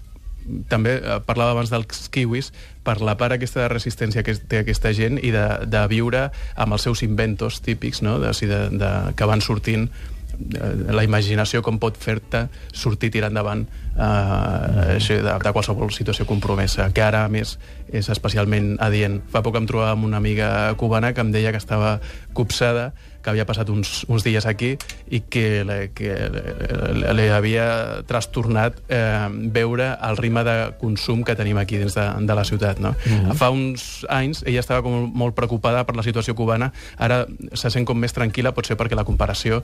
també 0.69 0.97
eh, 0.99 1.19
parlava 1.25 1.55
abans 1.55 1.71
dels 1.73 2.09
kiwis, 2.13 2.51
per 2.85 2.99
la 3.01 3.15
part 3.17 3.35
aquesta 3.35 3.63
de 3.63 3.69
resistència 3.73 4.23
que 4.25 4.35
té 4.37 4.61
aquesta 4.61 4.91
gent 4.93 5.17
i 5.21 5.31
de, 5.33 5.45
de 5.65 5.85
viure 5.91 6.27
amb 6.55 6.77
els 6.77 6.85
seus 6.85 7.01
inventos 7.05 7.61
típics, 7.65 8.03
no? 8.05 8.19
de, 8.21 8.33
de, 8.45 8.59
de, 8.77 8.91
que 9.17 9.29
van 9.29 9.41
sortint 9.41 9.87
eh, 9.89 10.73
la 10.93 11.05
imaginació 11.07 11.63
com 11.65 11.79
pot 11.81 11.97
fer-te 11.97 12.45
sortir 12.73 13.09
tirant 13.15 13.33
endavant 13.33 13.65
eh, 13.65 14.99
de, 14.99 15.33
de 15.47 15.55
qualsevol 15.55 15.91
situació 15.95 16.27
compromesa, 16.29 16.91
que 16.93 17.03
ara, 17.03 17.25
a 17.25 17.31
més, 17.31 17.57
és 17.89 18.09
especialment 18.13 18.75
adient. 18.83 19.21
Fa 19.33 19.41
poc 19.45 19.57
em 19.57 19.67
trobava 19.69 19.95
amb 19.97 20.05
una 20.05 20.21
amiga 20.21 20.49
cubana 20.77 21.13
que 21.13 21.25
em 21.25 21.33
deia 21.33 21.55
que 21.55 21.61
estava 21.61 21.97
copsada, 22.37 22.91
que 23.25 23.33
havia 23.33 23.47
passat 23.49 23.69
uns, 23.73 24.03
uns 24.11 24.23
dies 24.25 24.45
aquí 24.45 24.75
i 25.09 25.23
que, 25.25 25.63
le, 25.65 25.79
que 25.97 26.13
le, 26.29 27.13
li 27.17 27.27
havia 27.33 27.65
trastornat 28.05 28.77
eh, 28.85 29.27
veure 29.55 29.89
el 30.05 30.19
ritme 30.21 30.45
de 30.45 30.55
consum 30.81 31.25
que 31.25 31.33
tenim 31.37 31.57
aquí 31.57 31.81
dins 31.81 31.97
de, 31.97 32.05
de 32.21 32.37
la 32.37 32.45
ciutat. 32.45 32.79
No? 32.79 32.93
Mm 32.93 33.17
-hmm. 33.17 33.35
Fa 33.35 33.49
uns 33.49 34.05
anys 34.09 34.43
ella 34.45 34.61
estava 34.61 34.83
com 34.85 35.11
molt 35.13 35.35
preocupada 35.35 35.85
per 35.85 35.95
la 35.95 36.03
situació 36.03 36.35
cubana, 36.35 36.71
ara 36.97 37.25
se 37.53 37.69
sent 37.69 37.85
com 37.85 37.97
més 37.97 38.13
tranquil·la, 38.13 38.53
potser 38.53 38.77
perquè 38.77 38.95
la 38.95 39.03
comparació 39.03 39.63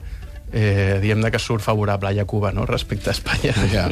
eh, 0.52 0.98
diguem 1.00 1.22
que 1.30 1.38
surt 1.38 1.62
favorable 1.62 2.08
allà 2.08 2.22
a 2.22 2.26
Cuba 2.26 2.52
no? 2.52 2.66
respecte 2.66 3.10
a 3.10 3.12
Espanya. 3.12 3.54
Ja. 3.72 3.88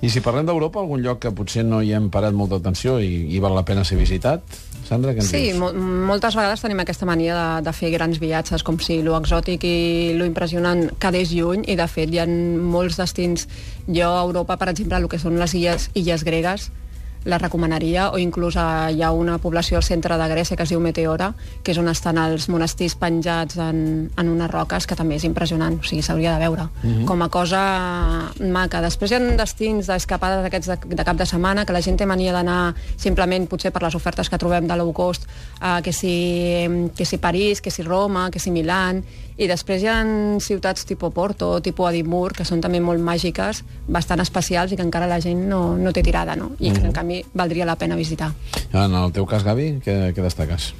I 0.00 0.10
si 0.10 0.20
parlem 0.20 0.46
d'Europa, 0.46 0.80
algun 0.80 1.02
lloc 1.02 1.20
que 1.24 1.32
potser 1.34 1.64
no 1.64 1.82
hi 1.82 1.92
hem 1.96 2.10
parat 2.10 2.34
molta 2.36 2.56
atenció 2.56 3.00
i, 3.00 3.26
i 3.34 3.40
val 3.42 3.54
la 3.54 3.64
pena 3.64 3.84
ser 3.84 3.98
visitat? 3.98 4.42
Sandra, 4.86 5.12
què 5.16 5.22
ens 5.24 5.30
Sí, 5.32 5.42
dius? 5.50 5.58
mo 5.58 5.72
moltes 6.06 6.36
vegades 6.38 6.62
tenim 6.62 6.78
aquesta 6.82 7.06
mania 7.08 7.34
de, 7.34 7.46
de 7.66 7.72
fer 7.74 7.90
grans 7.90 8.20
viatges, 8.22 8.62
com 8.62 8.78
si 8.78 9.00
lo 9.02 9.16
exòtic 9.18 9.64
i 9.66 10.14
lo 10.14 10.24
impressionant 10.28 10.86
quedés 11.02 11.32
lluny, 11.34 11.64
i 11.66 11.74
de 11.78 11.86
fet 11.90 12.12
hi 12.14 12.20
ha 12.22 12.26
molts 12.26 12.98
destins. 13.00 13.48
Jo 13.86 14.12
a 14.14 14.22
Europa, 14.22 14.56
per 14.56 14.70
exemple, 14.70 15.00
el 15.02 15.08
que 15.10 15.18
són 15.18 15.38
les 15.42 15.54
illes, 15.58 15.90
illes 15.98 16.22
gregues, 16.26 16.70
les 17.26 17.42
recomanaria, 17.42 18.10
o 18.14 18.20
inclús 18.22 18.56
eh, 18.56 18.94
hi 18.94 19.02
ha 19.02 19.10
una 19.12 19.36
població 19.42 19.80
al 19.80 19.84
centre 19.84 20.16
de 20.16 20.28
Grècia 20.30 20.56
que 20.56 20.62
es 20.62 20.72
diu 20.72 20.80
Meteora, 20.80 21.32
que 21.62 21.74
és 21.74 21.80
on 21.82 21.90
estan 21.90 22.20
els 22.22 22.48
monestirs 22.52 22.94
penjats 23.00 23.58
en, 23.58 23.80
en 24.14 24.30
unes 24.30 24.50
roques, 24.52 24.86
que 24.86 24.96
també 24.98 25.18
és 25.18 25.26
impressionant, 25.26 25.80
o 25.80 25.86
sigui, 25.86 26.04
s'hauria 26.06 26.36
de 26.36 26.44
veure, 26.46 26.68
com 27.08 27.26
a 27.26 27.28
cosa 27.32 27.62
maca. 28.38 28.80
Després 28.84 29.12
hi 29.12 29.18
ha 29.18 29.22
destins 29.42 29.90
d'escapades 29.90 30.46
aquests 30.46 30.72
de, 30.72 30.78
de 30.94 31.06
cap 31.08 31.18
de 31.18 31.26
setmana, 31.26 31.66
que 31.66 31.74
la 31.74 31.82
gent 31.82 31.98
té 31.98 32.06
mania 32.06 32.34
d'anar 32.36 32.74
simplement, 32.96 33.50
potser 33.50 33.74
per 33.74 33.82
les 33.82 33.98
ofertes 33.98 34.30
que 34.30 34.38
trobem 34.38 34.70
de 34.70 34.78
low 34.78 34.94
cost, 34.94 35.26
eh, 35.60 35.80
que, 35.82 35.92
si, 35.92 36.16
que 36.96 37.04
si 37.04 37.18
París, 37.18 37.60
que 37.60 37.74
si 37.74 37.82
Roma, 37.82 38.30
que 38.30 38.42
si 38.42 38.54
Milán, 38.54 39.02
i 39.36 39.44
després 39.50 39.82
hi 39.84 39.88
ha 39.92 39.98
ciutats 40.40 40.86
tipus 40.88 41.12
Porto, 41.12 41.50
tipus 41.60 41.90
Edimburg, 41.90 42.38
que 42.38 42.46
són 42.48 42.62
també 42.64 42.80
molt 42.80 43.02
màgiques, 43.04 43.62
bastant 43.92 44.22
especials 44.24 44.72
i 44.72 44.78
que 44.78 44.84
encara 44.86 45.08
la 45.10 45.18
gent 45.20 45.42
no, 45.50 45.76
no 45.76 45.92
té 45.92 46.02
tirada, 46.06 46.36
no? 46.40 46.54
I 46.56 46.72
que, 46.72 46.80
en 46.88 46.94
canvi, 46.96 47.15
valdria 47.34 47.66
la 47.68 47.76
pena 47.80 47.96
visitar. 47.96 48.32
En 48.72 48.94
el 48.94 49.12
teu 49.16 49.26
cas, 49.28 49.44
Gavi, 49.46 49.76
què, 49.84 49.96
què 50.16 50.24
destaques? 50.24 50.72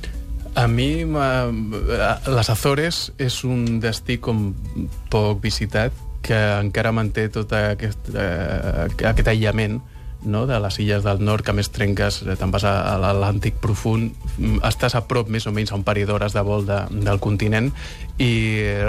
A 0.56 0.64
mi, 0.72 1.04
les 1.04 2.50
Azores 2.50 3.10
és 3.20 3.42
un 3.44 3.78
destí 3.80 4.16
com 4.24 4.54
poc 5.12 5.42
visitat, 5.44 5.92
que 6.26 6.38
encara 6.58 6.94
manté 6.96 7.28
tot 7.30 7.52
aquest, 7.54 8.10
eh, 8.14 8.88
aquest 9.06 9.28
aïllament 9.30 9.78
no? 10.26 10.46
de 10.46 10.58
les 10.60 10.78
illes 10.82 11.04
del 11.04 11.22
nord, 11.24 11.44
que 11.44 11.52
a 11.52 11.56
més 11.56 11.70
trenques, 11.70 12.22
eh, 12.24 12.34
te'n 12.38 12.50
vas 12.50 12.66
a, 12.66 12.74
a 12.94 12.96
l'Atlàntic 12.98 13.60
profund, 13.62 14.16
mm, 14.36 14.58
estàs 14.66 14.96
a 14.98 15.04
prop 15.06 15.30
més 15.30 15.46
o 15.46 15.52
menys 15.54 15.72
a 15.72 15.78
un 15.78 15.84
parell 15.86 16.08
d'hores 16.10 16.34
de 16.34 16.42
vol 16.42 16.66
de, 16.66 16.80
del 17.06 17.20
continent 17.22 17.70
i 18.18 18.32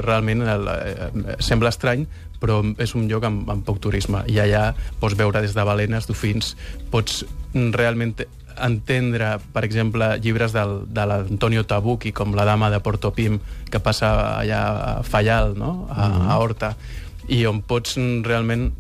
realment 0.02 0.42
el, 0.48 0.68
eh, 0.74 1.38
sembla 1.44 1.74
estrany, 1.74 2.08
però 2.42 2.62
és 2.82 2.94
un 2.96 3.08
lloc 3.10 3.26
amb, 3.28 3.50
amb 3.50 3.66
poc 3.66 3.80
turisme. 3.84 4.24
I 4.32 4.40
allà 4.44 4.72
pots 5.02 5.18
veure 5.18 5.42
des 5.44 5.56
de 5.58 5.66
balenes, 5.68 6.08
dofins, 6.10 6.56
pots 6.92 7.24
mm, 7.54 7.72
realment 7.78 8.16
entendre, 8.58 9.38
per 9.54 9.64
exemple, 9.66 10.16
llibres 10.22 10.54
del, 10.54 10.80
de 10.90 11.06
l'Antonio 11.06 11.64
Tabucchi, 11.70 12.12
com 12.12 12.34
La 12.36 12.46
dama 12.46 12.72
de 12.74 12.80
Portopim, 12.82 13.40
que 13.70 13.82
passa 13.84 14.40
allà 14.40 14.62
a 14.66 14.92
Fallal, 15.06 15.54
no? 15.58 15.88
a, 15.94 16.10
a 16.34 16.40
Horta, 16.42 16.74
i 17.30 17.44
on 17.46 17.62
pots 17.62 17.98
mm, 18.00 18.26
realment 18.26 18.72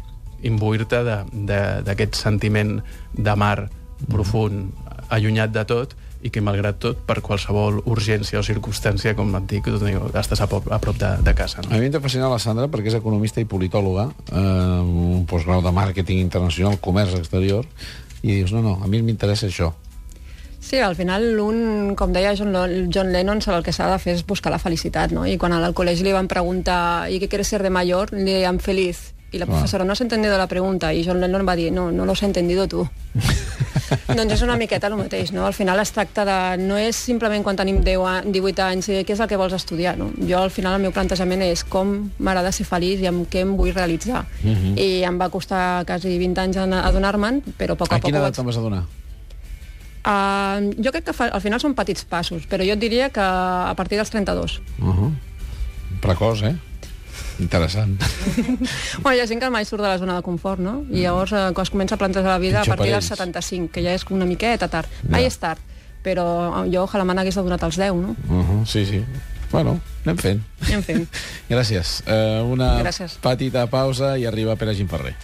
imbuir-te 0.45 1.01
d'aquest 1.03 2.17
sentiment 2.17 2.77
de 3.13 3.35
mar 3.37 3.69
profund, 4.09 4.73
allunyat 5.09 5.53
de 5.53 5.63
tot, 5.65 5.95
i 6.27 6.31
que, 6.33 6.43
malgrat 6.43 6.81
tot, 6.83 6.99
per 7.07 7.21
qualsevol 7.25 7.79
urgència 7.87 8.41
o 8.41 8.45
circumstància, 8.45 9.15
com 9.17 9.31
et 9.39 9.47
dic, 9.49 9.71
doncs, 9.71 10.11
estàs 10.19 10.43
a 10.43 10.49
prop, 10.51 10.67
a 10.73 10.79
prop 10.83 10.99
de, 10.99 11.13
de 11.23 11.33
casa. 11.37 11.63
No? 11.63 11.73
A 11.73 11.81
mi 11.81 11.89
m'ha 11.93 12.03
fascinat 12.03 12.31
la 12.33 12.41
Sandra 12.43 12.67
perquè 12.71 12.91
és 12.91 12.99
economista 12.99 13.43
i 13.43 13.47
politòloga, 13.49 14.09
eh, 14.27 14.43
un 14.83 15.25
postgrau 15.29 15.63
de 15.65 15.73
màrqueting 15.73 16.21
internacional, 16.23 16.79
comerç 16.83 17.17
exterior, 17.21 17.67
i 18.21 18.39
dius, 18.39 18.53
no, 18.55 18.63
no, 18.65 18.79
a 18.83 18.91
mi 18.91 19.01
m'interessa 19.05 19.47
això. 19.47 19.73
Sí, 20.67 20.81
al 20.83 20.97
final 20.99 21.39
un, 21.39 21.93
com 21.95 22.11
deia 22.11 22.33
John, 22.35 22.55
John 22.91 23.13
Lennon, 23.13 23.39
el 23.39 23.63
que 23.63 23.71
s'ha 23.71 23.87
de 23.87 23.99
fer 24.03 24.17
és 24.17 24.25
buscar 24.27 24.51
la 24.51 24.59
felicitat, 24.59 25.13
no? 25.15 25.23
I 25.23 25.37
quan 25.39 25.55
al 25.55 25.71
col·legi 25.77 26.03
li 26.03 26.15
van 26.15 26.27
preguntar 26.27 27.09
¿y 27.09 27.19
qué 27.19 27.29
quieres 27.29 27.47
ser 27.47 27.63
de 27.63 27.69
mayor? 27.69 28.11
Le 28.11 28.41
deien 28.41 28.59
feliz. 28.59 29.13
Y 29.31 29.37
la 29.39 29.45
professora 29.45 29.83
no 29.83 29.93
s'ha 29.93 30.05
entendido 30.05 30.37
la 30.37 30.47
pregunta 30.47 30.93
i 30.93 31.03
John 31.05 31.19
Lennon 31.19 31.45
va 31.47 31.55
dir, 31.55 31.71
no, 31.71 31.91
no 31.91 32.05
he 32.13 32.25
entendido 32.25 32.67
tu. 32.67 32.87
doncs 34.15 34.33
és 34.33 34.41
una 34.43 34.55
miqueta 34.55 34.87
el 34.87 34.95
mateix, 34.95 35.31
no? 35.35 35.45
Al 35.45 35.53
final 35.53 35.79
es 35.79 35.91
tracta 35.91 36.23
de... 36.27 36.37
No 36.63 36.77
és 36.79 36.95
simplement 36.95 37.43
quan 37.43 37.57
tenim 37.59 37.81
10 37.83 38.05
a, 38.07 38.13
18 38.23 38.63
anys, 38.63 38.89
eh, 38.89 39.01
què 39.07 39.15
és 39.15 39.19
el 39.23 39.27
que 39.27 39.39
vols 39.39 39.55
estudiar, 39.57 39.97
no? 39.99 40.09
Jo 40.29 40.39
al 40.45 40.51
final 40.53 40.77
el 40.77 40.85
meu 40.85 40.93
plantejament 40.95 41.43
és 41.43 41.63
com 41.67 42.09
m'agrada 42.19 42.53
ser 42.55 42.65
feliç 42.69 43.03
i 43.03 43.09
amb 43.11 43.27
què 43.31 43.43
em 43.43 43.55
vull 43.59 43.73
realitzar. 43.75 44.25
I 44.43 45.03
em 45.07 45.19
va 45.19 45.29
costar 45.33 45.83
quasi 45.87 46.17
20 46.17 46.45
anys 46.45 46.61
en- 46.63 46.77
adonar-me'n, 46.79 47.41
però 47.59 47.75
a 47.75 47.81
poc 47.83 47.91
a, 47.91 47.95
A 47.95 47.99
poc 47.99 48.07
quina 48.07 48.19
ho 48.19 48.23
edat 48.23 48.31
vaig... 48.31 48.39
te'n 48.39 48.47
vas 48.51 48.61
adonar? 48.63 48.83
Uh, 50.07 50.71
jo 50.79 50.91
crec 50.95 51.03
que 51.09 51.13
fa, 51.13 51.27
al 51.35 51.43
final 51.43 51.59
són 51.59 51.73
petits 51.75 52.05
passos, 52.07 52.45
però 52.47 52.63
jo 52.63 52.77
et 52.77 52.79
diria 52.79 53.09
que 53.11 53.19
a 53.19 53.73
partir 53.75 53.97
dels 53.99 54.09
32. 54.09 54.61
Uh 54.79 54.93
-huh. 54.95 55.11
Precoç, 56.01 56.43
eh? 56.43 56.55
Interessant. 57.39 58.01
Bueno, 59.03 59.15
hi 59.17 59.21
ha 59.21 59.27
gent 59.29 59.39
que 59.41 59.49
mai 59.53 59.65
surt 59.65 59.81
de 59.83 59.87
la 59.89 59.97
zona 60.01 60.15
de 60.17 60.23
confort, 60.25 60.59
no? 60.59 60.83
I 60.89 61.03
llavors, 61.05 61.31
eh, 61.33 61.51
quan 61.53 61.63
es 61.67 61.69
comença 61.73 61.95
a 61.95 62.01
plantejar 62.01 62.29
la 62.31 62.39
vida 62.41 62.61
Pitjor 62.61 62.73
a 62.73 62.77
partir 62.77 62.93
dels 62.93 63.05
ells. 63.11 63.19
75, 63.19 63.71
que 63.71 63.83
ja 63.85 63.93
és 63.93 64.05
una 64.09 64.25
miqueta 64.25 64.67
tard. 64.67 64.89
Mai 65.09 65.21
Ja. 65.21 65.27
és 65.27 65.37
tard, 65.37 65.59
però 66.03 66.25
jo 66.71 66.83
ojalà 66.87 67.05
me 67.05 67.13
n'hagués 67.13 67.35
donat 67.35 67.63
els 67.63 67.77
10, 67.77 67.93
no? 67.95 68.15
Uh 68.29 68.43
-huh, 68.43 68.65
sí, 68.65 68.85
sí. 68.85 69.03
Bueno, 69.51 69.79
anem 70.03 70.17
fent. 70.17 70.41
Anem 70.67 70.81
fent. 70.83 71.07
Gràcies. 71.49 72.01
Uh, 72.07 72.43
una 72.51 72.81
Gràcies. 72.83 73.17
petita 73.21 73.67
pausa 73.67 74.17
i 74.17 74.25
arriba 74.25 74.55
Pere 74.55 74.73
Gimferrer. 74.75 75.15